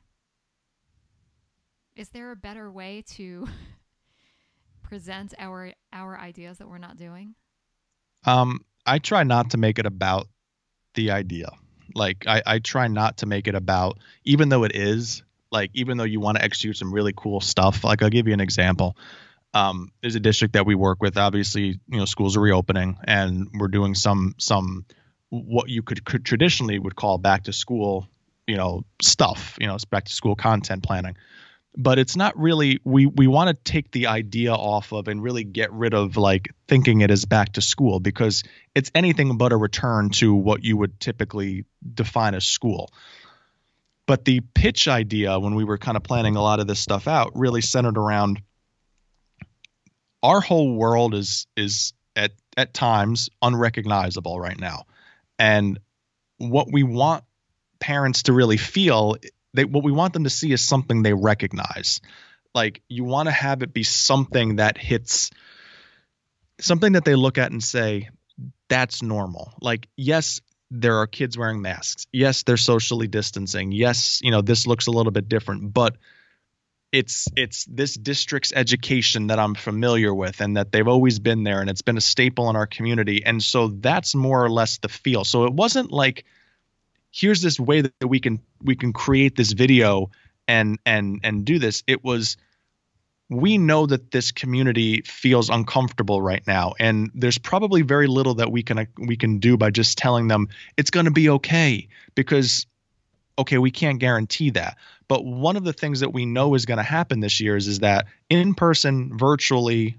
is 1.96 2.10
there 2.10 2.32
a 2.32 2.36
better 2.36 2.72
way 2.72 3.04
to 3.06 3.48
present 4.90 5.34
our 5.40 5.72
our 5.94 6.18
ideas 6.18 6.58
that 6.58 6.68
we're 6.68 6.78
not 6.78 6.98
doing? 6.98 7.36
Um 8.26 8.62
i 8.86 9.00
try 9.00 9.24
not 9.24 9.52
to 9.52 9.58
make 9.58 9.80
it 9.80 9.86
about 9.86 10.28
the 10.96 11.12
idea. 11.12 11.50
Like 11.96 12.26
i 12.28 12.42
i 12.46 12.60
try 12.60 12.88
not 12.88 13.18
to 13.18 13.26
make 13.26 13.48
it 13.48 13.56
about 13.56 13.98
even 14.26 14.50
though 14.50 14.64
it 14.64 14.76
is 14.76 15.24
like 15.52 15.72
even 15.74 15.98
though 15.98 16.04
you 16.04 16.20
want 16.20 16.38
to 16.38 16.44
execute 16.44 16.78
some 16.78 16.94
really 16.94 17.14
cool 17.16 17.42
stuff 17.42 17.84
like 17.84 18.04
i'll 18.04 18.10
give 18.10 18.28
you 18.28 18.34
an 18.34 18.42
example. 18.42 18.98
Um, 19.52 19.92
there's 20.02 20.14
a 20.14 20.20
district 20.20 20.54
that 20.54 20.68
we 20.68 20.76
work 20.76 21.02
with 21.02 21.18
obviously 21.18 21.80
you 21.88 21.98
know 21.98 22.06
schools 22.06 22.38
are 22.38 22.42
reopening 22.42 22.98
and 23.04 23.48
we're 23.54 23.68
doing 23.68 23.96
some 23.96 24.36
some 24.38 24.86
what 25.30 25.70
you 25.70 25.84
could, 25.84 26.04
could 26.04 26.26
traditionally 26.26 26.80
would 26.80 26.96
call 26.96 27.18
back 27.18 27.44
to 27.44 27.54
school, 27.54 28.08
you 28.48 28.58
know, 28.58 28.84
stuff, 29.02 29.58
you 29.60 29.68
know, 29.68 29.78
back 29.90 30.06
to 30.06 30.14
school 30.14 30.36
content 30.36 30.84
planning. 30.84 31.16
But 31.78 32.00
it's 32.00 32.16
not 32.16 32.38
really 32.38 32.80
we 32.84 33.06
we 33.06 33.28
want 33.28 33.56
to 33.56 33.72
take 33.72 33.92
the 33.92 34.08
idea 34.08 34.54
off 34.54 34.92
of 34.92 35.08
and 35.08 35.22
really 35.22 35.44
get 35.44 35.72
rid 35.72 35.94
of 35.94 36.18
like 36.18 36.50
thinking 36.68 37.02
it 37.02 37.12
is 37.12 37.26
back 37.26 37.54
to 37.54 37.62
school 37.62 38.00
because 38.00 38.44
it's 38.76 38.92
anything 38.96 39.38
but 39.38 39.52
a 39.52 39.58
return 39.58 40.10
to 40.12 40.34
what 40.34 40.64
you 40.64 40.76
would 40.78 41.00
typically 41.00 41.66
define 41.94 42.34
as 42.34 42.46
school. 42.46 42.92
But 44.08 44.26
the 44.26 44.42
pitch 44.42 44.88
idea 44.88 45.40
when 45.40 45.54
we 45.54 45.64
were 45.64 45.78
kind 45.78 45.96
of 45.96 46.04
planning 46.04 46.36
a 46.36 46.42
lot 46.42 46.60
of 46.60 46.68
this 46.68 46.80
stuff 46.80 47.08
out 47.08 47.32
really 47.36 47.62
centered 47.62 47.98
around 47.98 48.42
our 50.24 50.42
whole 50.42 50.76
world 50.76 51.14
is 51.14 51.46
is 51.56 51.94
at 52.16 52.32
at 52.58 52.74
times 52.74 53.30
unrecognizable 53.42 54.40
right 54.40 54.60
now 54.60 54.86
and 55.38 55.80
what 56.40 56.72
we 56.72 56.84
want 56.84 57.24
parents 57.80 58.24
to 58.24 58.34
really 58.34 58.58
feel, 58.58 59.16
they, 59.54 59.66
what 59.66 59.84
we 59.84 59.92
want 59.92 60.14
them 60.14 60.24
to 60.26 60.30
see 60.30 60.52
is 60.52 60.62
something 60.62 61.04
they 61.04 61.14
recognize. 61.14 62.02
Like 62.54 62.82
you 62.90 63.04
want 63.04 63.28
to 63.28 63.32
have 63.32 63.62
it 63.62 63.74
be 63.74 63.84
something 63.84 64.58
that 64.58 64.78
hits 64.78 65.32
something 66.60 66.94
that 66.94 67.06
they 67.06 67.16
look 67.16 67.38
at 67.38 67.52
and 67.52 67.64
say, 67.64 68.10
that's 68.68 69.02
normal. 69.02 69.54
Like, 69.62 69.88
yes, 69.96 70.42
there 70.72 70.98
are 70.98 71.08
kids 71.08 71.38
wearing 71.38 71.62
masks. 71.62 72.06
Yes, 72.12 72.44
they're 72.44 72.58
socially 72.58 73.08
distancing. 73.08 73.72
Yes, 73.72 74.20
you 74.22 74.32
know, 74.32 74.42
this 74.42 74.68
looks 74.68 74.88
a 74.88 74.92
little 74.92 75.12
bit 75.12 75.28
different, 75.28 75.74
but 75.74 75.98
it's 76.92 77.28
it's 77.36 77.66
this 77.66 77.94
district's 77.94 78.52
education 78.56 79.28
that 79.28 79.38
I'm 79.38 79.54
familiar 79.54 80.14
with 80.14 80.42
and 80.42 80.58
that 80.58 80.72
they've 80.72 80.88
always 80.88 81.20
been 81.20 81.44
there 81.44 81.62
and 81.62 81.70
it's 81.70 81.84
been 81.84 81.98
a 81.98 82.02
staple 82.02 82.50
in 82.50 82.56
our 82.56 82.66
community 82.66 83.24
and 83.24 83.44
so 83.44 83.68
that's 83.68 84.16
more 84.16 84.44
or 84.44 84.50
less 84.50 84.80
the 84.80 84.90
feel. 84.90 85.24
So 85.24 85.46
it 85.46 85.54
wasn't 85.54 85.92
like 85.92 86.26
here's 87.12 87.42
this 87.42 87.60
way 87.60 87.82
that 87.82 88.08
we 88.08 88.20
can 88.20 88.40
we 88.62 88.76
can 88.76 88.94
create 88.94 89.36
this 89.36 89.52
video 89.52 90.12
and 90.48 90.80
and 90.86 91.22
and 91.24 91.46
do 91.46 91.60
this. 91.60 91.84
It 91.88 92.04
was 92.04 92.38
we 93.30 93.58
know 93.58 93.86
that 93.86 94.10
this 94.12 94.32
community 94.32 95.02
feels 95.02 95.50
uncomfortable 95.50 96.20
right 96.20 96.46
now 96.48 96.74
and 96.80 97.12
there's 97.14 97.38
probably 97.38 97.84
very 97.84 98.08
little 98.08 98.36
that 98.36 98.52
we 98.52 98.64
can 98.64 98.88
we 98.98 99.16
can 99.18 99.38
do 99.38 99.56
by 99.56 99.70
just 99.70 99.98
telling 99.98 100.28
them 100.28 100.48
it's 100.78 100.90
going 100.90 101.06
to 101.06 101.12
be 101.12 101.30
okay 101.30 101.88
because 102.16 102.66
okay, 103.40 103.58
we 103.58 103.72
can't 103.72 104.00
guarantee 104.00 104.50
that. 104.52 104.78
But 105.08 105.26
one 105.26 105.56
of 105.56 105.64
the 105.64 105.74
things 105.74 106.02
that 106.02 106.14
we 106.14 106.26
know 106.26 106.54
is 106.56 106.66
going 106.66 106.78
to 106.78 106.84
happen 106.84 107.22
this 107.22 107.40
year 107.40 107.56
is, 107.56 107.68
is 107.68 107.80
that 107.80 108.08
in 108.30 108.54
person, 108.54 109.18
virtually, 109.18 109.96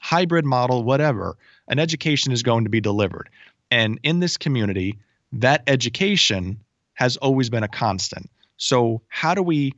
hybrid 0.00 0.46
model, 0.46 0.82
whatever, 0.82 1.36
an 1.68 1.78
education 1.78 2.32
is 2.32 2.42
going 2.42 2.64
to 2.64 2.70
be 2.70 2.80
delivered. 2.80 3.28
And 3.70 4.00
in 4.02 4.18
this 4.18 4.38
community, 4.38 4.98
that 5.32 5.62
education 5.66 6.60
has 6.94 7.16
always 7.16 7.50
been 7.50 7.62
a 7.62 7.68
constant. 7.68 8.30
So, 8.56 9.02
how 9.08 9.34
do 9.34 9.42
we 9.42 9.72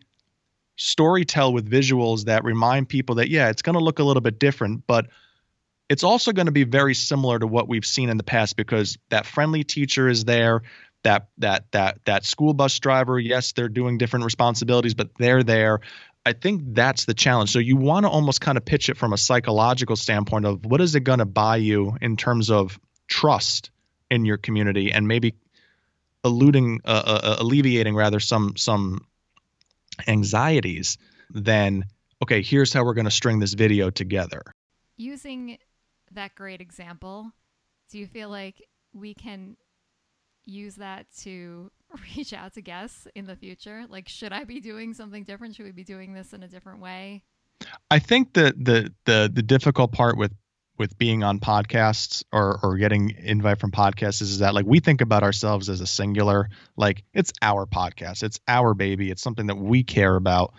story 0.76 1.24
tell 1.24 1.52
with 1.52 1.70
visuals 1.70 2.24
that 2.24 2.44
remind 2.44 2.88
people 2.88 3.16
that, 3.16 3.28
yeah, 3.28 3.48
it's 3.50 3.62
going 3.62 3.76
to 3.76 3.84
look 3.84 3.98
a 3.98 4.02
little 4.02 4.22
bit 4.22 4.38
different, 4.38 4.86
but 4.86 5.06
it's 5.88 6.02
also 6.02 6.32
going 6.32 6.46
to 6.46 6.52
be 6.52 6.64
very 6.64 6.94
similar 6.94 7.38
to 7.38 7.46
what 7.46 7.68
we've 7.68 7.84
seen 7.84 8.08
in 8.08 8.16
the 8.16 8.24
past 8.24 8.56
because 8.56 8.96
that 9.10 9.26
friendly 9.26 9.62
teacher 9.62 10.08
is 10.08 10.24
there 10.24 10.62
that 11.02 11.28
that 11.38 11.64
that 11.72 11.98
that 12.04 12.24
school 12.24 12.54
bus 12.54 12.78
driver 12.78 13.18
yes 13.18 13.52
they're 13.52 13.68
doing 13.68 13.98
different 13.98 14.24
responsibilities 14.24 14.94
but 14.94 15.10
they're 15.18 15.42
there 15.42 15.80
i 16.24 16.32
think 16.32 16.62
that's 16.68 17.04
the 17.04 17.14
challenge 17.14 17.50
so 17.50 17.58
you 17.58 17.76
want 17.76 18.04
to 18.04 18.10
almost 18.10 18.40
kind 18.40 18.56
of 18.56 18.64
pitch 18.64 18.88
it 18.88 18.96
from 18.96 19.12
a 19.12 19.18
psychological 19.18 19.96
standpoint 19.96 20.46
of 20.46 20.64
what 20.64 20.80
is 20.80 20.94
it 20.94 21.00
going 21.00 21.18
to 21.18 21.26
buy 21.26 21.56
you 21.56 21.96
in 22.00 22.16
terms 22.16 22.50
of 22.50 22.78
trust 23.08 23.70
in 24.10 24.24
your 24.24 24.36
community 24.36 24.92
and 24.92 25.06
maybe 25.08 25.34
eluding 26.24 26.80
uh, 26.84 27.02
uh, 27.04 27.20
uh, 27.22 27.36
alleviating 27.40 27.94
rather 27.94 28.20
some 28.20 28.56
some 28.56 29.06
anxieties 30.06 30.98
then 31.30 31.84
okay 32.22 32.42
here's 32.42 32.72
how 32.72 32.84
we're 32.84 32.94
going 32.94 33.04
to 33.04 33.10
string 33.10 33.38
this 33.38 33.54
video 33.54 33.90
together 33.90 34.42
using 34.96 35.58
that 36.12 36.34
great 36.34 36.60
example 36.60 37.32
do 37.90 37.98
you 37.98 38.06
feel 38.06 38.30
like 38.30 38.66
we 38.94 39.14
can 39.14 39.56
use 40.44 40.76
that 40.76 41.06
to 41.18 41.70
reach 42.16 42.32
out 42.32 42.54
to 42.54 42.62
guests 42.62 43.06
in 43.14 43.26
the 43.26 43.36
future? 43.36 43.84
Like, 43.88 44.08
should 44.08 44.32
I 44.32 44.44
be 44.44 44.60
doing 44.60 44.94
something 44.94 45.24
different? 45.24 45.54
Should 45.54 45.66
we 45.66 45.72
be 45.72 45.84
doing 45.84 46.14
this 46.14 46.32
in 46.32 46.42
a 46.42 46.48
different 46.48 46.80
way? 46.80 47.22
I 47.90 48.00
think 48.00 48.32
the 48.32 48.54
the 48.56 48.92
the 49.04 49.30
the 49.32 49.42
difficult 49.42 49.92
part 49.92 50.16
with 50.16 50.32
with 50.82 50.98
being 50.98 51.22
on 51.22 51.38
podcasts 51.38 52.24
or 52.32 52.58
or 52.62 52.76
getting 52.76 53.14
invite 53.18 53.60
from 53.60 53.70
podcasts 53.70 54.20
is, 54.20 54.32
is 54.32 54.38
that 54.40 54.52
like 54.54 54.66
we 54.66 54.80
think 54.80 55.00
about 55.00 55.22
ourselves 55.22 55.68
as 55.68 55.80
a 55.80 55.86
singular 55.86 56.48
like 56.76 57.04
it's 57.14 57.32
our 57.40 57.66
podcast 57.66 58.22
it's 58.24 58.40
our 58.48 58.74
baby 58.74 59.10
it's 59.10 59.22
something 59.22 59.46
that 59.46 59.56
we 59.56 59.84
care 59.84 60.16
about 60.16 60.52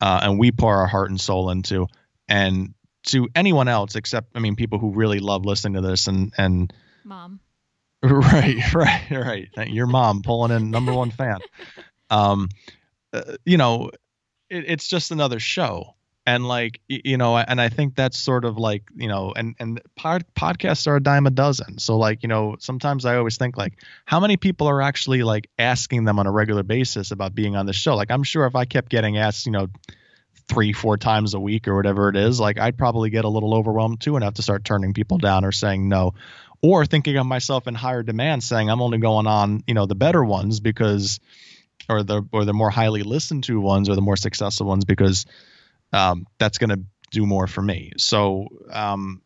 uh, 0.00 0.20
and 0.22 0.38
we 0.38 0.52
pour 0.52 0.76
our 0.76 0.86
heart 0.86 1.10
and 1.10 1.20
soul 1.20 1.50
into. 1.50 1.86
And 2.28 2.74
to 3.06 3.28
anyone 3.34 3.68
else, 3.68 3.94
except 3.94 4.32
I 4.34 4.40
mean, 4.40 4.56
people 4.56 4.78
who 4.78 4.90
really 4.92 5.20
love 5.20 5.44
listening 5.44 5.80
to 5.80 5.88
this 5.88 6.06
and 6.06 6.32
and 6.36 6.72
mom. 7.04 7.40
Right, 8.02 8.74
right, 8.74 9.10
right. 9.10 9.68
Your 9.68 9.86
mom 9.86 10.22
pulling 10.22 10.52
in 10.52 10.70
number 10.70 10.92
one 10.92 11.10
fan. 11.10 11.38
Um, 12.08 12.50
uh, 13.12 13.36
you 13.44 13.56
know, 13.56 13.90
it, 14.48 14.64
it's 14.68 14.86
just 14.86 15.10
another 15.10 15.40
show 15.40 15.94
and 16.26 16.46
like 16.46 16.80
you 16.88 17.16
know 17.16 17.36
and 17.36 17.60
i 17.60 17.68
think 17.68 17.94
that's 17.94 18.18
sort 18.18 18.44
of 18.44 18.58
like 18.58 18.82
you 18.96 19.08
know 19.08 19.32
and 19.34 19.54
and 19.60 19.80
pod, 19.94 20.24
podcasts 20.34 20.86
are 20.86 20.96
a 20.96 21.02
dime 21.02 21.26
a 21.26 21.30
dozen. 21.30 21.78
So 21.78 21.96
like 21.96 22.22
you 22.22 22.28
know 22.28 22.56
sometimes 22.58 23.04
i 23.04 23.16
always 23.16 23.38
think 23.38 23.56
like 23.56 23.74
how 24.04 24.18
many 24.18 24.36
people 24.36 24.66
are 24.66 24.82
actually 24.82 25.22
like 25.22 25.48
asking 25.58 26.04
them 26.04 26.18
on 26.18 26.26
a 26.26 26.32
regular 26.32 26.64
basis 26.64 27.12
about 27.12 27.34
being 27.34 27.56
on 27.56 27.66
the 27.66 27.72
show? 27.72 27.94
Like 27.94 28.10
i'm 28.10 28.24
sure 28.24 28.44
if 28.46 28.56
i 28.56 28.64
kept 28.64 28.90
getting 28.90 29.16
asked 29.16 29.46
you 29.46 29.52
know 29.52 29.68
three 30.48 30.72
four 30.72 30.96
times 30.96 31.34
a 31.34 31.40
week 31.40 31.66
or 31.66 31.74
whatever 31.74 32.08
it 32.08 32.14
is 32.14 32.38
like 32.38 32.60
i'd 32.60 32.78
probably 32.78 33.10
get 33.10 33.24
a 33.24 33.28
little 33.28 33.52
overwhelmed 33.52 34.00
too 34.00 34.14
and 34.14 34.22
have 34.22 34.34
to 34.34 34.42
start 34.42 34.64
turning 34.64 34.92
people 34.92 35.18
down 35.18 35.44
or 35.44 35.52
saying 35.52 35.88
no. 35.88 36.14
Or 36.62 36.86
thinking 36.86 37.16
of 37.18 37.26
myself 37.26 37.68
in 37.68 37.74
higher 37.74 38.02
demand 38.02 38.42
saying 38.42 38.70
i'm 38.70 38.82
only 38.82 38.98
going 38.98 39.26
on 39.26 39.62
you 39.66 39.74
know 39.74 39.86
the 39.86 39.94
better 39.94 40.24
ones 40.24 40.58
because 40.58 41.20
or 41.88 42.02
the 42.02 42.22
or 42.32 42.44
the 42.44 42.54
more 42.54 42.70
highly 42.70 43.02
listened 43.02 43.44
to 43.44 43.60
ones 43.60 43.88
or 43.88 43.94
the 43.94 44.00
more 44.00 44.16
successful 44.16 44.66
ones 44.66 44.84
because 44.84 45.26
um, 45.92 46.26
that's 46.38 46.58
going 46.58 46.70
to 46.70 46.82
do 47.10 47.26
more 47.26 47.46
for 47.46 47.62
me. 47.62 47.92
So, 47.96 48.48
um, 48.70 49.22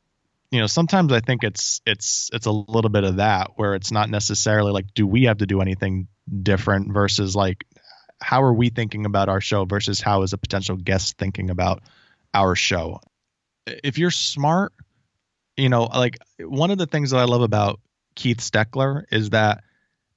you 0.50 0.60
know, 0.60 0.66
sometimes 0.66 1.12
I 1.12 1.20
think 1.20 1.44
it's 1.44 1.80
it's 1.86 2.30
it's 2.32 2.46
a 2.46 2.50
little 2.50 2.90
bit 2.90 3.04
of 3.04 3.16
that 3.16 3.52
where 3.56 3.74
it's 3.74 3.92
not 3.92 4.10
necessarily 4.10 4.72
like, 4.72 4.86
do 4.94 5.06
we 5.06 5.24
have 5.24 5.38
to 5.38 5.46
do 5.46 5.60
anything 5.60 6.08
different 6.42 6.92
versus 6.92 7.36
like, 7.36 7.64
how 8.20 8.42
are 8.42 8.52
we 8.52 8.70
thinking 8.70 9.06
about 9.06 9.28
our 9.28 9.40
show 9.40 9.64
versus 9.64 10.00
how 10.00 10.22
is 10.22 10.32
a 10.32 10.38
potential 10.38 10.76
guest 10.76 11.16
thinking 11.18 11.50
about 11.50 11.82
our 12.34 12.56
show? 12.56 13.00
If 13.66 13.98
you're 13.98 14.10
smart, 14.10 14.72
you 15.56 15.68
know, 15.68 15.84
like 15.84 16.18
one 16.40 16.70
of 16.70 16.78
the 16.78 16.86
things 16.86 17.10
that 17.10 17.18
I 17.18 17.24
love 17.24 17.42
about 17.42 17.80
Keith 18.16 18.38
Steckler 18.38 19.04
is 19.10 19.30
that 19.30 19.62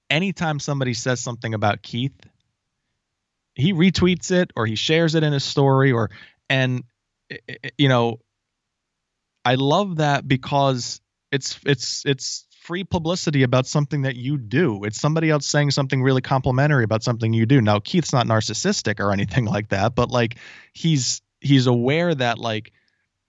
anytime 0.10 0.60
somebody 0.60 0.94
says 0.94 1.20
something 1.20 1.54
about 1.54 1.82
Keith, 1.82 2.16
he 3.56 3.74
retweets 3.74 4.32
it 4.32 4.52
or 4.56 4.66
he 4.66 4.76
shares 4.76 5.16
it 5.16 5.24
in 5.24 5.32
his 5.32 5.44
story 5.44 5.92
or 5.92 6.10
and 6.54 6.84
eh, 7.32 7.38
eh, 7.50 7.56
eh, 7.64 7.70
you 7.78 7.90
know 7.90 8.20
i 9.44 9.56
love 9.56 9.98
that 9.98 10.28
because 10.28 11.02
it's 11.32 11.60
it's 11.66 12.06
it's 12.06 12.46
free 12.62 12.84
publicity 12.86 13.44
about 13.44 13.68
something 13.68 14.04
that 14.04 14.16
you 14.16 14.38
do. 14.38 14.86
It's 14.86 14.98
somebody 14.98 15.30
else 15.30 15.46
saying 15.46 15.72
something 15.72 16.02
really 16.02 16.22
complimentary 16.22 16.86
about 16.86 17.04
something 17.04 17.34
you 17.34 17.46
do. 17.46 17.60
Now 17.60 17.80
keith's 17.80 18.14
not 18.14 18.26
narcissistic 18.26 19.02
or 19.02 19.12
anything 19.12 19.44
like 19.56 19.70
that 19.70 19.96
but 19.96 20.10
like 20.10 20.38
he's 20.74 21.22
he's 21.42 21.68
aware 21.68 22.16
that 22.16 22.38
like 22.38 22.72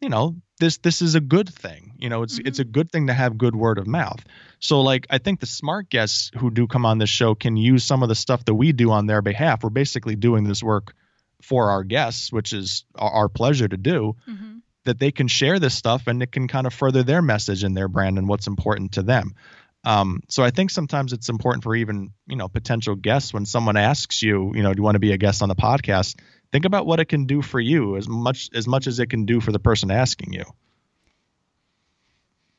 you 0.01 0.09
know 0.09 0.37
this 0.61 0.77
this 0.79 1.03
is 1.03 1.17
a 1.17 1.21
good 1.21 1.53
thing. 1.53 1.95
You 1.99 2.11
know 2.11 2.23
it's 2.23 2.39
mm-hmm. 2.39 2.47
it's 2.47 2.61
a 2.61 2.65
good 2.65 2.93
thing 2.93 3.09
to 3.09 3.15
have 3.15 3.39
good 3.39 3.57
word 3.57 3.79
of 3.79 3.87
mouth. 3.87 4.23
So 4.61 4.83
like 4.83 5.07
i 5.11 5.19
think 5.19 5.41
the 5.41 5.47
smart 5.47 5.89
guests 5.89 6.31
who 6.39 6.51
do 6.51 6.67
come 6.67 6.87
on 6.87 6.99
this 6.99 7.11
show 7.11 7.35
can 7.35 7.57
use 7.57 7.85
some 7.85 8.03
of 8.03 8.09
the 8.09 8.15
stuff 8.15 8.45
that 8.45 8.55
we 8.55 8.73
do 8.73 8.93
on 8.93 9.07
their 9.07 9.23
behalf. 9.23 9.65
We're 9.65 9.71
basically 9.71 10.15
doing 10.15 10.45
this 10.45 10.63
work 10.63 10.95
for 11.43 11.71
our 11.71 11.85
guests, 11.85 12.33
which 12.33 12.53
is 12.53 12.85
our 12.95 13.29
pleasure 13.29 13.69
to 13.69 13.77
do, 13.77 14.17
mm-hmm. 14.29 14.59
that 14.85 14.99
they 14.99 15.13
can 15.13 15.29
share 15.29 15.59
this 15.59 15.75
stuff 15.75 16.07
and 16.07 16.23
it 16.23 16.33
can 16.33 16.49
kind 16.49 16.67
of 16.67 16.75
further 16.75 17.03
their 17.03 17.23
message 17.23 17.63
and 17.63 17.77
their 17.77 17.89
brand 17.89 18.19
and 18.19 18.29
what's 18.29 18.47
important 18.47 18.93
to 18.93 19.03
them. 19.03 19.35
Um, 19.85 20.23
so 20.29 20.43
I 20.43 20.51
think 20.51 20.71
sometimes 20.71 21.13
it's 21.13 21.29
important 21.29 21.63
for 21.63 21.77
even 21.77 22.13
you 22.27 22.37
know 22.37 22.49
potential 22.49 22.95
guests 22.95 23.35
when 23.35 23.45
someone 23.45 23.77
asks 23.77 24.23
you, 24.23 24.53
you 24.55 24.63
know, 24.63 24.73
do 24.73 24.81
you 24.81 24.83
want 24.83 24.95
to 24.95 25.01
be 25.01 25.13
a 25.13 25.19
guest 25.19 25.43
on 25.43 25.49
the 25.49 25.55
podcast? 25.55 26.19
Think 26.53 26.65
about 26.65 26.87
what 26.87 27.01
it 27.01 27.07
can 27.07 27.27
do 27.27 27.43
for 27.43 27.61
you 27.61 27.97
as 27.97 28.09
much 28.09 28.49
as 28.55 28.67
much 28.67 28.87
as 28.87 28.99
it 28.99 29.11
can 29.11 29.27
do 29.27 29.41
for 29.41 29.53
the 29.53 29.59
person 29.59 29.91
asking 29.91 30.33
you. 30.33 30.45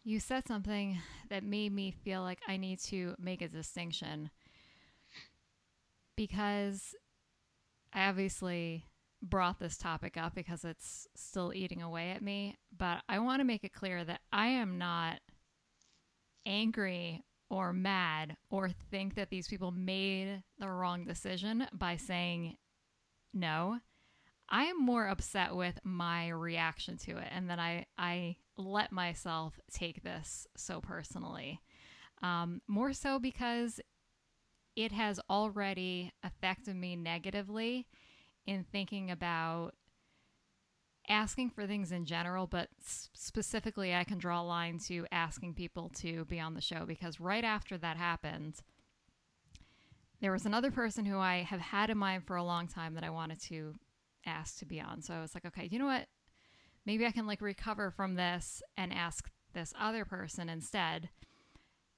You 0.04 0.20
said 0.20 0.48
something 0.48 1.00
that 1.30 1.44
made 1.44 1.74
me 1.74 1.90
feel 1.90 2.22
like 2.22 2.40
I 2.48 2.58
need 2.58 2.80
to 2.82 3.16
make 3.18 3.42
a 3.42 3.48
distinction 3.48 4.30
because 6.16 6.94
I 7.96 8.10
obviously 8.10 8.86
brought 9.22 9.58
this 9.58 9.78
topic 9.78 10.18
up 10.18 10.36
because 10.36 10.66
it's 10.66 11.08
still 11.16 11.54
eating 11.54 11.82
away 11.82 12.12
at 12.12 12.22
me, 12.22 12.58
but 12.78 13.02
I 13.08 13.20
want 13.20 13.40
to 13.40 13.46
make 13.46 13.64
it 13.64 13.74
clear 13.74 14.04
that 14.04 14.20
I 14.34 14.48
am 14.48 14.78
not 14.78 15.20
angry 16.46 17.24
or 17.50 17.72
mad 17.72 18.36
or 18.50 18.70
think 18.92 19.16
that 19.16 19.30
these 19.30 19.48
people 19.48 19.72
made 19.72 20.44
the 20.60 20.70
wrong 20.70 21.06
decision 21.06 21.68
by 21.72 21.96
saying 21.96 22.58
no. 23.34 23.80
I 24.50 24.66
am 24.66 24.80
more 24.80 25.08
upset 25.08 25.56
with 25.56 25.80
my 25.84 26.28
reaction 26.28 26.98
to 26.98 27.18
it 27.18 27.30
and 27.32 27.50
that 27.50 27.60
I, 27.60 27.86
I 27.98 28.36
let 28.58 28.92
myself 28.92 29.60
take 29.72 30.04
this 30.04 30.46
so 30.56 30.82
personally. 30.82 31.62
Um, 32.22 32.62
more 32.68 32.94
so 32.94 33.20
because 33.20 33.80
it 34.76 34.92
has 34.92 35.20
already 35.30 36.12
affected 36.24 36.76
me 36.76 36.96
negatively 36.96 37.88
in 38.46 38.64
thinking 38.64 39.10
about 39.10 39.74
asking 41.08 41.52
for 41.52 41.68
things 41.68 41.92
in 41.92 42.06
general, 42.06 42.48
but 42.48 42.70
specifically, 42.82 43.94
I 43.94 44.04
can 44.04 44.18
draw 44.18 44.42
a 44.42 44.44
line 44.44 44.80
to 44.88 45.06
asking 45.12 45.54
people 45.54 45.90
to 45.98 46.26
be 46.26 46.40
on 46.40 46.54
the 46.54 46.62
show 46.62 46.86
because 46.86 47.20
right 47.20 47.44
after 47.44 47.78
that 47.78 47.98
happened, 47.98 48.56
there 50.22 50.32
was 50.32 50.46
another 50.46 50.72
person 50.72 51.06
who 51.06 51.20
I 51.20 51.44
have 51.44 51.60
had 51.60 51.90
in 51.90 51.98
mind 51.98 52.26
for 52.26 52.36
a 52.36 52.44
long 52.44 52.68
time 52.68 52.96
that 52.96 53.04
I 53.04 53.10
wanted 53.10 53.40
to 53.44 53.76
ask 54.26 54.58
to 54.60 54.66
be 54.66 54.82
on. 54.82 55.02
So 55.02 55.14
I 55.14 55.22
was 55.22 55.36
like, 55.36 55.46
okay, 55.46 55.68
you 55.72 55.78
know 55.78 55.86
what? 55.86 56.08
Maybe 56.86 57.06
I 57.06 57.12
can 57.12 57.28
like 57.28 57.42
recover 57.42 57.92
from 57.92 58.16
this 58.16 58.62
and 58.78 58.94
ask 58.94 59.30
this 59.54 59.74
other 59.80 60.06
person 60.06 60.50
instead. 60.50 61.10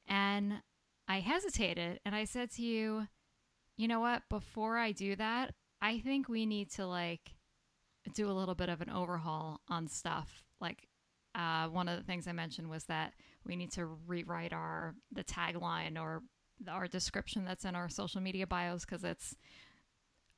And 0.07 0.61
I 1.07 1.19
hesitated 1.19 1.99
and 2.05 2.13
I 2.15 2.25
said 2.25 2.51
to 2.51 2.61
you, 2.61 3.07
you 3.77 3.87
know 3.87 3.99
what? 3.99 4.23
Before 4.29 4.77
I 4.77 4.91
do 4.91 5.15
that, 5.15 5.53
I 5.81 5.99
think 5.99 6.27
we 6.27 6.45
need 6.45 6.71
to 6.71 6.85
like 6.85 7.35
do 8.13 8.29
a 8.29 8.33
little 8.33 8.55
bit 8.55 8.69
of 8.69 8.81
an 8.81 8.89
overhaul 8.89 9.61
on 9.69 9.87
stuff. 9.87 10.43
Like 10.59 10.87
uh, 11.35 11.67
one 11.67 11.87
of 11.87 11.97
the 11.97 12.03
things 12.03 12.27
I 12.27 12.31
mentioned 12.31 12.69
was 12.69 12.85
that 12.85 13.13
we 13.45 13.55
need 13.55 13.71
to 13.73 13.85
rewrite 13.85 14.53
our 14.53 14.95
the 15.11 15.23
tagline 15.23 15.99
or 15.99 16.23
our 16.67 16.87
description 16.87 17.45
that's 17.45 17.65
in 17.65 17.75
our 17.75 17.89
social 17.89 18.19
media 18.19 18.47
bios 18.47 18.83
because 18.83 19.03
it's 19.03 19.35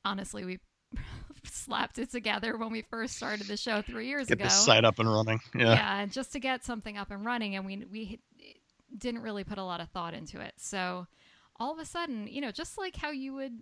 honestly 0.04 0.44
we 0.44 0.58
slapped 1.44 1.98
it 1.98 2.10
together 2.10 2.56
when 2.58 2.70
we 2.70 2.82
first 2.82 3.16
started 3.16 3.46
the 3.46 3.56
show 3.56 3.80
three 3.80 4.08
years 4.08 4.26
get 4.26 4.34
ago. 4.34 4.44
Get 4.44 4.50
the 4.50 4.56
site 4.56 4.84
up 4.84 4.98
and 4.98 5.10
running. 5.10 5.40
Yeah. 5.54 5.74
Yeah, 5.74 6.06
just 6.06 6.32
to 6.32 6.40
get 6.40 6.64
something 6.64 6.98
up 6.98 7.10
and 7.10 7.24
running, 7.24 7.56
and 7.56 7.64
we 7.64 7.84
we 7.90 8.20
didn't 8.96 9.22
really 9.22 9.44
put 9.44 9.58
a 9.58 9.64
lot 9.64 9.80
of 9.80 9.88
thought 9.90 10.14
into 10.14 10.40
it. 10.40 10.54
So 10.56 11.06
all 11.56 11.72
of 11.72 11.78
a 11.78 11.84
sudden, 11.84 12.26
you 12.26 12.40
know, 12.40 12.50
just 12.50 12.78
like 12.78 12.96
how 12.96 13.10
you 13.10 13.34
would 13.34 13.58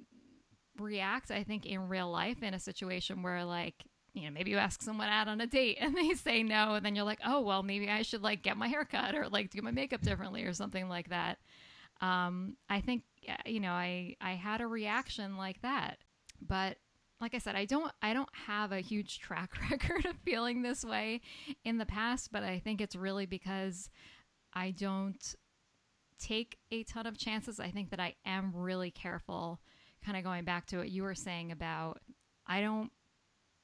react, 0.78 1.30
I 1.30 1.42
think, 1.42 1.66
in 1.66 1.88
real 1.88 2.10
life 2.10 2.42
in 2.42 2.54
a 2.54 2.58
situation 2.58 3.22
where, 3.22 3.44
like, 3.44 3.84
you 4.14 4.24
know, 4.24 4.30
maybe 4.30 4.50
you 4.50 4.56
ask 4.56 4.82
someone 4.82 5.08
out 5.08 5.28
on 5.28 5.40
a 5.40 5.46
date 5.46 5.78
and 5.80 5.96
they 5.96 6.14
say 6.14 6.42
no, 6.42 6.74
and 6.74 6.84
then 6.84 6.94
you're 6.94 7.04
like, 7.04 7.20
oh, 7.24 7.40
well, 7.40 7.62
maybe 7.62 7.88
I 7.88 8.02
should 8.02 8.22
like 8.22 8.42
get 8.42 8.56
my 8.56 8.68
hair 8.68 8.84
cut 8.84 9.14
or 9.14 9.28
like 9.28 9.50
do 9.50 9.62
my 9.62 9.70
makeup 9.70 10.02
differently 10.02 10.44
or 10.44 10.52
something 10.52 10.88
like 10.88 11.10
that. 11.10 11.38
Um, 12.00 12.56
I 12.70 12.80
think, 12.80 13.02
you 13.44 13.60
know, 13.60 13.72
I, 13.72 14.16
I 14.20 14.32
had 14.32 14.60
a 14.60 14.66
reaction 14.66 15.36
like 15.36 15.60
that. 15.62 15.98
But 16.40 16.76
like 17.20 17.34
I 17.34 17.38
said, 17.38 17.56
I 17.56 17.64
don't 17.64 17.92
I 18.00 18.12
don't 18.12 18.28
have 18.46 18.72
a 18.72 18.80
huge 18.80 19.18
track 19.20 19.52
record 19.70 20.06
of 20.06 20.16
feeling 20.18 20.62
this 20.62 20.84
way 20.84 21.20
in 21.64 21.78
the 21.78 21.86
past, 21.86 22.30
but 22.32 22.42
I 22.42 22.58
think 22.58 22.80
it's 22.80 22.96
really 22.96 23.26
because 23.26 23.90
I 24.52 24.70
don't 24.70 25.34
take 26.18 26.58
a 26.70 26.82
ton 26.84 27.06
of 27.06 27.16
chances. 27.16 27.60
I 27.60 27.70
think 27.70 27.90
that 27.90 28.00
I 28.00 28.14
am 28.26 28.52
really 28.54 28.90
careful, 28.90 29.60
kind 30.04 30.16
of 30.16 30.24
going 30.24 30.44
back 30.44 30.66
to 30.66 30.78
what 30.78 30.90
you 30.90 31.02
were 31.02 31.14
saying 31.14 31.52
about 31.52 32.00
I 32.46 32.60
don't 32.60 32.90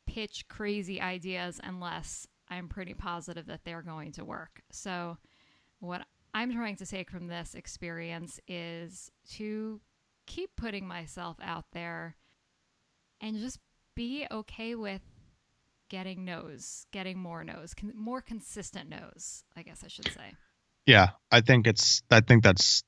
pitch 0.06 0.46
crazy 0.48 1.00
ideas 1.00 1.60
unless 1.62 2.26
I'm 2.48 2.68
pretty 2.68 2.94
positive 2.94 3.46
that 3.46 3.64
they're 3.64 3.82
going 3.82 4.12
to 4.12 4.24
work. 4.24 4.62
So, 4.70 5.16
what 5.80 6.02
I'm 6.34 6.52
trying 6.52 6.76
to 6.76 6.86
take 6.86 7.10
from 7.10 7.28
this 7.28 7.54
experience 7.54 8.40
is 8.46 9.10
to 9.32 9.80
keep 10.26 10.50
putting 10.56 10.86
myself 10.86 11.36
out 11.42 11.66
there 11.72 12.16
and 13.20 13.38
just 13.38 13.58
be 13.94 14.26
okay 14.30 14.74
with 14.74 15.02
getting 15.88 16.24
no's, 16.24 16.86
getting 16.92 17.18
more 17.18 17.44
no's, 17.44 17.74
con- 17.74 17.92
more 17.94 18.20
consistent 18.20 18.88
no's, 18.88 19.44
I 19.56 19.62
guess 19.62 19.82
I 19.84 19.88
should 19.88 20.10
say. 20.12 20.34
Yeah, 20.86 21.10
I 21.30 21.40
think 21.40 21.66
it's 21.66 22.02
I 22.10 22.20
think 22.20 22.42
that's 22.44 22.82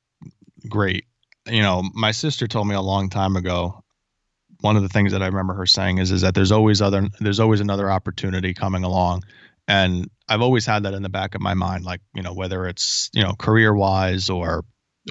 great. 0.68 1.06
You 1.46 1.62
know, 1.62 1.82
my 1.94 2.12
sister 2.12 2.46
told 2.46 2.66
me 2.68 2.74
a 2.74 2.80
long 2.80 3.10
time 3.10 3.36
ago 3.36 3.82
one 4.60 4.76
of 4.76 4.82
the 4.82 4.88
things 4.88 5.12
that 5.12 5.22
I 5.22 5.26
remember 5.26 5.54
her 5.54 5.66
saying 5.66 5.98
is 5.98 6.10
is 6.10 6.22
that 6.22 6.34
there's 6.34 6.52
always 6.52 6.82
other 6.82 7.08
there's 7.20 7.40
always 7.40 7.60
another 7.60 7.90
opportunity 7.90 8.54
coming 8.54 8.84
along. 8.84 9.22
And 9.68 10.08
I've 10.28 10.42
always 10.42 10.66
had 10.66 10.84
that 10.84 10.94
in 10.94 11.02
the 11.02 11.08
back 11.08 11.34
of 11.34 11.40
my 11.40 11.54
mind, 11.54 11.84
like, 11.84 12.00
you 12.14 12.22
know, 12.22 12.34
whether 12.34 12.66
it's, 12.66 13.10
you 13.12 13.22
know, 13.22 13.32
career 13.34 13.74
wise 13.74 14.30
or 14.30 14.64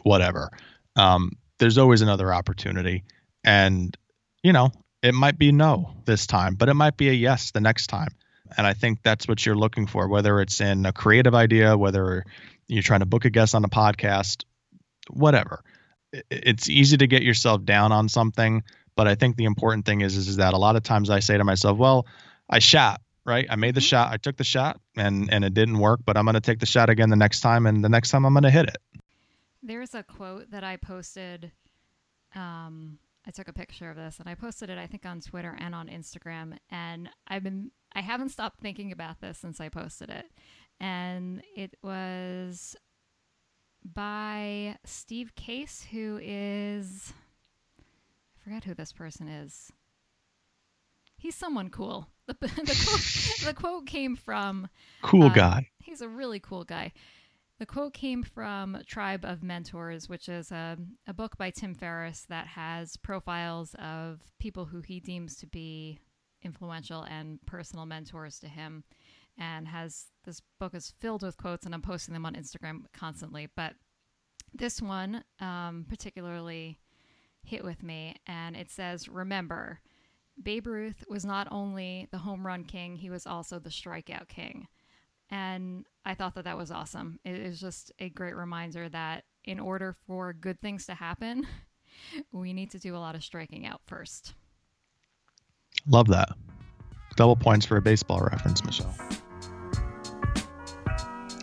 whatever. 0.03 0.49
Um, 0.95 1.31
there's 1.59 1.77
always 1.77 2.01
another 2.01 2.33
opportunity. 2.33 3.03
And, 3.43 3.95
you 4.43 4.53
know, 4.53 4.71
It 5.03 5.13
might 5.13 5.37
be 5.37 5.51
no 5.51 5.93
this 6.05 6.25
time, 6.25 6.55
but 6.55 6.67
it 6.67 6.73
might 6.73 6.97
be 6.97 7.09
a 7.09 7.13
yes 7.13 7.51
the 7.51 7.61
next 7.61 7.87
time. 7.87 8.09
And 8.57 8.65
I 8.65 8.73
think 8.73 9.03
that's 9.03 9.27
what 9.27 9.45
you're 9.45 9.55
looking 9.55 9.87
for, 9.87 10.07
whether 10.07 10.41
it's 10.41 10.61
in 10.61 10.85
a 10.85 10.93
creative 10.93 11.35
idea, 11.35 11.77
whether 11.77 12.25
you're 12.67 12.83
trying 12.83 13.01
to 13.01 13.05
book 13.05 13.25
a 13.25 13.29
guest 13.29 13.55
on 13.55 13.63
a 13.63 13.69
podcast, 13.69 14.43
whatever. 15.09 15.63
It's 16.29 16.69
easy 16.69 16.97
to 16.97 17.07
get 17.07 17.23
yourself 17.23 17.63
down 17.65 17.91
on 17.91 18.09
something, 18.09 18.63
but 18.95 19.07
I 19.07 19.15
think 19.15 19.35
the 19.35 19.45
important 19.45 19.85
thing 19.85 20.01
is, 20.01 20.15
is 20.15 20.37
that 20.37 20.53
a 20.53 20.57
lot 20.57 20.75
of 20.75 20.83
times 20.83 21.09
I 21.09 21.19
say 21.19 21.37
to 21.37 21.43
myself, 21.43 21.77
well, 21.77 22.07
I 22.49 22.59
shot, 22.59 23.01
right? 23.25 23.45
I 23.49 23.55
made 23.55 23.75
the 23.75 23.81
mm-hmm. 23.81 23.87
shot, 23.87 24.13
I 24.13 24.17
took 24.17 24.37
the 24.37 24.43
shot 24.43 24.79
and 24.95 25.31
and 25.31 25.43
it 25.43 25.53
didn't 25.53 25.79
work, 25.79 26.01
but 26.05 26.17
I'm 26.17 26.25
going 26.25 26.35
to 26.35 26.41
take 26.41 26.59
the 26.59 26.65
shot 26.65 26.89
again 26.89 27.09
the 27.09 27.15
next 27.15 27.41
time 27.41 27.65
and 27.65 27.83
the 27.83 27.89
next 27.89 28.11
time 28.11 28.25
I'm 28.25 28.33
going 28.33 28.43
to 28.43 28.51
hit 28.51 28.67
it. 28.67 28.77
There's 29.61 29.95
a 29.95 30.03
quote 30.03 30.51
that 30.51 30.63
I 30.63 30.77
posted 30.77 31.51
um 32.35 32.99
I 33.27 33.31
took 33.31 33.47
a 33.47 33.53
picture 33.53 33.89
of 33.89 33.95
this 33.95 34.19
and 34.19 34.29
I 34.29 34.35
posted 34.35 34.69
it 34.69 34.77
I 34.77 34.87
think 34.87 35.05
on 35.05 35.19
Twitter 35.19 35.55
and 35.59 35.75
on 35.75 35.87
Instagram 35.87 36.57
and 36.69 37.09
I've 37.27 37.43
been 37.43 37.71
I 37.93 38.01
haven't 38.01 38.29
stopped 38.29 38.59
thinking 38.59 38.91
about 38.91 39.21
this 39.21 39.37
since 39.37 39.59
I 39.59 39.69
posted 39.69 40.09
it. 40.09 40.25
And 40.79 41.41
it 41.55 41.75
was 41.81 42.75
by 43.83 44.77
Steve 44.83 45.35
Case 45.35 45.85
who 45.91 46.19
is 46.21 47.13
I 47.79 48.43
forget 48.43 48.63
who 48.63 48.73
this 48.73 48.91
person 48.91 49.27
is. 49.27 49.71
He's 51.17 51.35
someone 51.35 51.69
cool. 51.69 52.07
The, 52.27 52.33
the, 52.39 52.47
quote, 52.47 53.45
the 53.45 53.53
quote 53.55 53.85
came 53.85 54.15
from 54.15 54.67
Cool 55.01 55.27
uh, 55.27 55.29
guy. 55.29 55.69
He's 55.79 56.01
a 56.01 56.09
really 56.09 56.39
cool 56.39 56.63
guy. 56.63 56.91
The 57.57 57.65
quote 57.65 57.93
came 57.93 58.21
from 58.21 58.81
Tribe 58.85 59.23
of 59.23 59.41
Mentors, 59.41 60.09
which 60.09 60.27
is 60.27 60.51
a, 60.51 60.77
a 61.07 61.13
book 61.13 61.37
by 61.37 61.51
Tim 61.51 61.73
Ferriss 61.73 62.25
that 62.27 62.47
has 62.47 62.97
profiles 62.97 63.75
of 63.75 64.19
people 64.39 64.65
who 64.65 64.81
he 64.81 64.99
deems 64.99 65.37
to 65.37 65.47
be 65.47 65.99
influential 66.43 67.03
and 67.03 67.39
personal 67.45 67.85
mentors 67.85 68.39
to 68.39 68.47
him. 68.47 68.83
And 69.37 69.67
has 69.67 70.05
this 70.23 70.41
book 70.59 70.73
is 70.73 70.93
filled 70.99 71.23
with 71.23 71.37
quotes, 71.37 71.65
and 71.65 71.75
I'm 71.75 71.81
posting 71.81 72.13
them 72.13 72.25
on 72.25 72.35
Instagram 72.35 72.85
constantly. 72.93 73.49
But 73.55 73.73
this 74.53 74.81
one 74.81 75.23
um, 75.39 75.85
particularly 75.89 76.79
hit 77.43 77.63
with 77.63 77.83
me, 77.83 78.15
and 78.25 78.55
it 78.55 78.71
says, 78.71 79.09
Remember, 79.09 79.81
Babe 80.41 80.67
Ruth 80.67 81.03
was 81.09 81.25
not 81.25 81.47
only 81.51 82.07
the 82.11 82.17
home 82.17 82.45
run 82.45 82.63
king, 82.63 82.95
he 82.95 83.09
was 83.09 83.25
also 83.25 83.59
the 83.59 83.69
strikeout 83.69 84.27
king. 84.27 84.67
And 85.29 85.85
I 86.05 86.13
thought 86.13 86.35
that 86.35 86.43
that 86.43 86.57
was 86.57 86.71
awesome. 86.71 87.19
It 87.23 87.35
is 87.35 87.59
just 87.59 87.91
a 87.99 88.09
great 88.09 88.35
reminder 88.35 88.89
that 88.89 89.23
in 89.43 89.59
order 89.59 89.95
for 90.05 90.33
good 90.33 90.59
things 90.61 90.85
to 90.87 90.93
happen, 90.93 91.47
we 92.31 92.53
need 92.53 92.71
to 92.71 92.79
do 92.79 92.95
a 92.95 92.99
lot 92.99 93.15
of 93.15 93.23
striking 93.23 93.65
out 93.65 93.81
first. 93.85 94.33
Love 95.87 96.07
that. 96.07 96.29
Double 97.15 97.35
points 97.35 97.65
for 97.65 97.77
a 97.77 97.81
baseball 97.81 98.19
reference, 98.19 98.63
Michelle. 98.63 98.93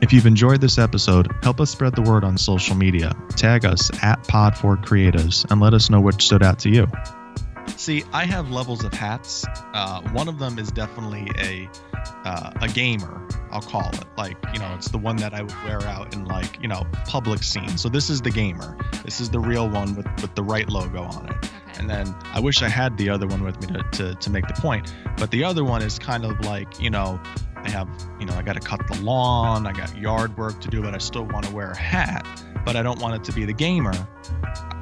If 0.02 0.12
you've 0.12 0.26
enjoyed 0.26 0.60
this 0.60 0.78
episode, 0.78 1.30
help 1.44 1.60
us 1.60 1.70
spread 1.70 1.94
the 1.94 2.02
word 2.02 2.24
on 2.24 2.36
social 2.36 2.74
media. 2.74 3.14
Tag 3.36 3.64
us 3.64 3.88
at 4.02 4.20
Pod4Creatives 4.24 5.48
and 5.48 5.60
let 5.60 5.74
us 5.74 5.90
know 5.90 6.00
what 6.00 6.20
stood 6.20 6.42
out 6.42 6.58
to 6.58 6.70
you. 6.70 6.88
See, 7.76 8.02
I 8.12 8.24
have 8.24 8.50
levels 8.50 8.82
of 8.82 8.92
hats. 8.92 9.44
Uh, 9.72 10.02
one 10.10 10.26
of 10.26 10.40
them 10.40 10.58
is 10.58 10.72
definitely 10.72 11.30
a 11.38 11.70
uh, 12.24 12.50
a 12.60 12.66
gamer. 12.66 13.28
I'll 13.52 13.62
call 13.62 13.88
it 13.90 14.04
like 14.18 14.36
you 14.52 14.58
know 14.58 14.74
it's 14.74 14.88
the 14.88 14.98
one 14.98 15.14
that 15.16 15.34
I 15.34 15.42
would 15.42 15.64
wear 15.64 15.80
out 15.82 16.12
in 16.14 16.24
like 16.24 16.60
you 16.60 16.66
know 16.66 16.84
public 17.06 17.44
scenes. 17.44 17.80
So 17.80 17.88
this 17.88 18.10
is 18.10 18.20
the 18.20 18.30
gamer. 18.30 18.76
This 19.04 19.20
is 19.20 19.30
the 19.30 19.38
real 19.38 19.68
one 19.68 19.94
with 19.94 20.06
with 20.20 20.34
the 20.34 20.42
right 20.42 20.68
logo 20.68 21.04
on 21.04 21.26
it. 21.26 21.36
Okay. 21.36 21.48
And 21.78 21.88
then 21.88 22.12
I 22.24 22.40
wish 22.40 22.62
I 22.62 22.68
had 22.68 22.98
the 22.98 23.08
other 23.08 23.28
one 23.28 23.44
with 23.44 23.60
me 23.60 23.68
to, 23.68 23.84
to 23.98 24.14
to 24.16 24.30
make 24.30 24.48
the 24.48 24.54
point. 24.54 24.92
But 25.16 25.30
the 25.30 25.44
other 25.44 25.62
one 25.62 25.80
is 25.80 25.96
kind 25.96 26.24
of 26.24 26.40
like 26.40 26.80
you 26.80 26.90
know 26.90 27.20
I 27.64 27.70
have 27.70 27.88
you 28.18 28.26
know 28.26 28.34
I 28.34 28.42
got 28.42 28.54
to 28.54 28.60
cut 28.60 28.86
the 28.88 29.00
lawn. 29.02 29.66
I 29.66 29.72
got 29.72 29.96
yard 29.96 30.36
work 30.36 30.60
to 30.60 30.68
do, 30.68 30.82
but 30.82 30.94
I 30.94 30.98
still 30.98 31.24
want 31.24 31.46
to 31.46 31.54
wear 31.54 31.70
a 31.70 31.76
hat. 31.76 32.26
But 32.64 32.76
I 32.76 32.82
don't 32.82 33.00
want 33.00 33.16
it 33.16 33.24
to 33.24 33.32
be 33.32 33.44
the 33.44 33.52
gamer 33.52 33.92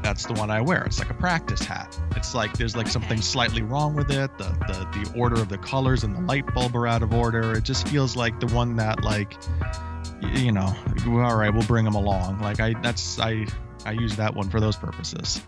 that's 0.02 0.26
the 0.26 0.32
one 0.32 0.50
I 0.50 0.60
wear. 0.60 0.82
It's 0.84 0.98
like 0.98 1.10
a 1.10 1.14
practice 1.14 1.60
hat. 1.60 1.98
It's 2.16 2.34
like 2.34 2.52
there's 2.54 2.76
like 2.76 2.88
something 2.88 3.20
slightly 3.20 3.62
wrong 3.62 3.94
with 3.94 4.10
it. 4.10 4.36
The, 4.38 4.44
the 4.44 5.04
the 5.04 5.18
order 5.18 5.40
of 5.40 5.48
the 5.48 5.58
colors 5.58 6.04
and 6.04 6.16
the 6.16 6.20
light 6.22 6.52
bulb 6.54 6.74
are 6.74 6.86
out 6.86 7.02
of 7.02 7.12
order. 7.12 7.52
It 7.56 7.64
just 7.64 7.86
feels 7.88 8.16
like 8.16 8.40
the 8.40 8.46
one 8.48 8.76
that 8.76 9.04
like 9.04 9.36
you 10.34 10.52
know, 10.52 10.74
all 11.06 11.36
right, 11.36 11.52
we'll 11.52 11.62
bring 11.62 11.84
them 11.84 11.94
along. 11.94 12.40
Like 12.40 12.60
I 12.60 12.74
that's 12.82 13.18
I 13.18 13.46
I 13.84 13.92
use 13.92 14.16
that 14.16 14.34
one 14.34 14.48
for 14.48 14.60
those 14.60 14.76
purposes. 14.76 15.40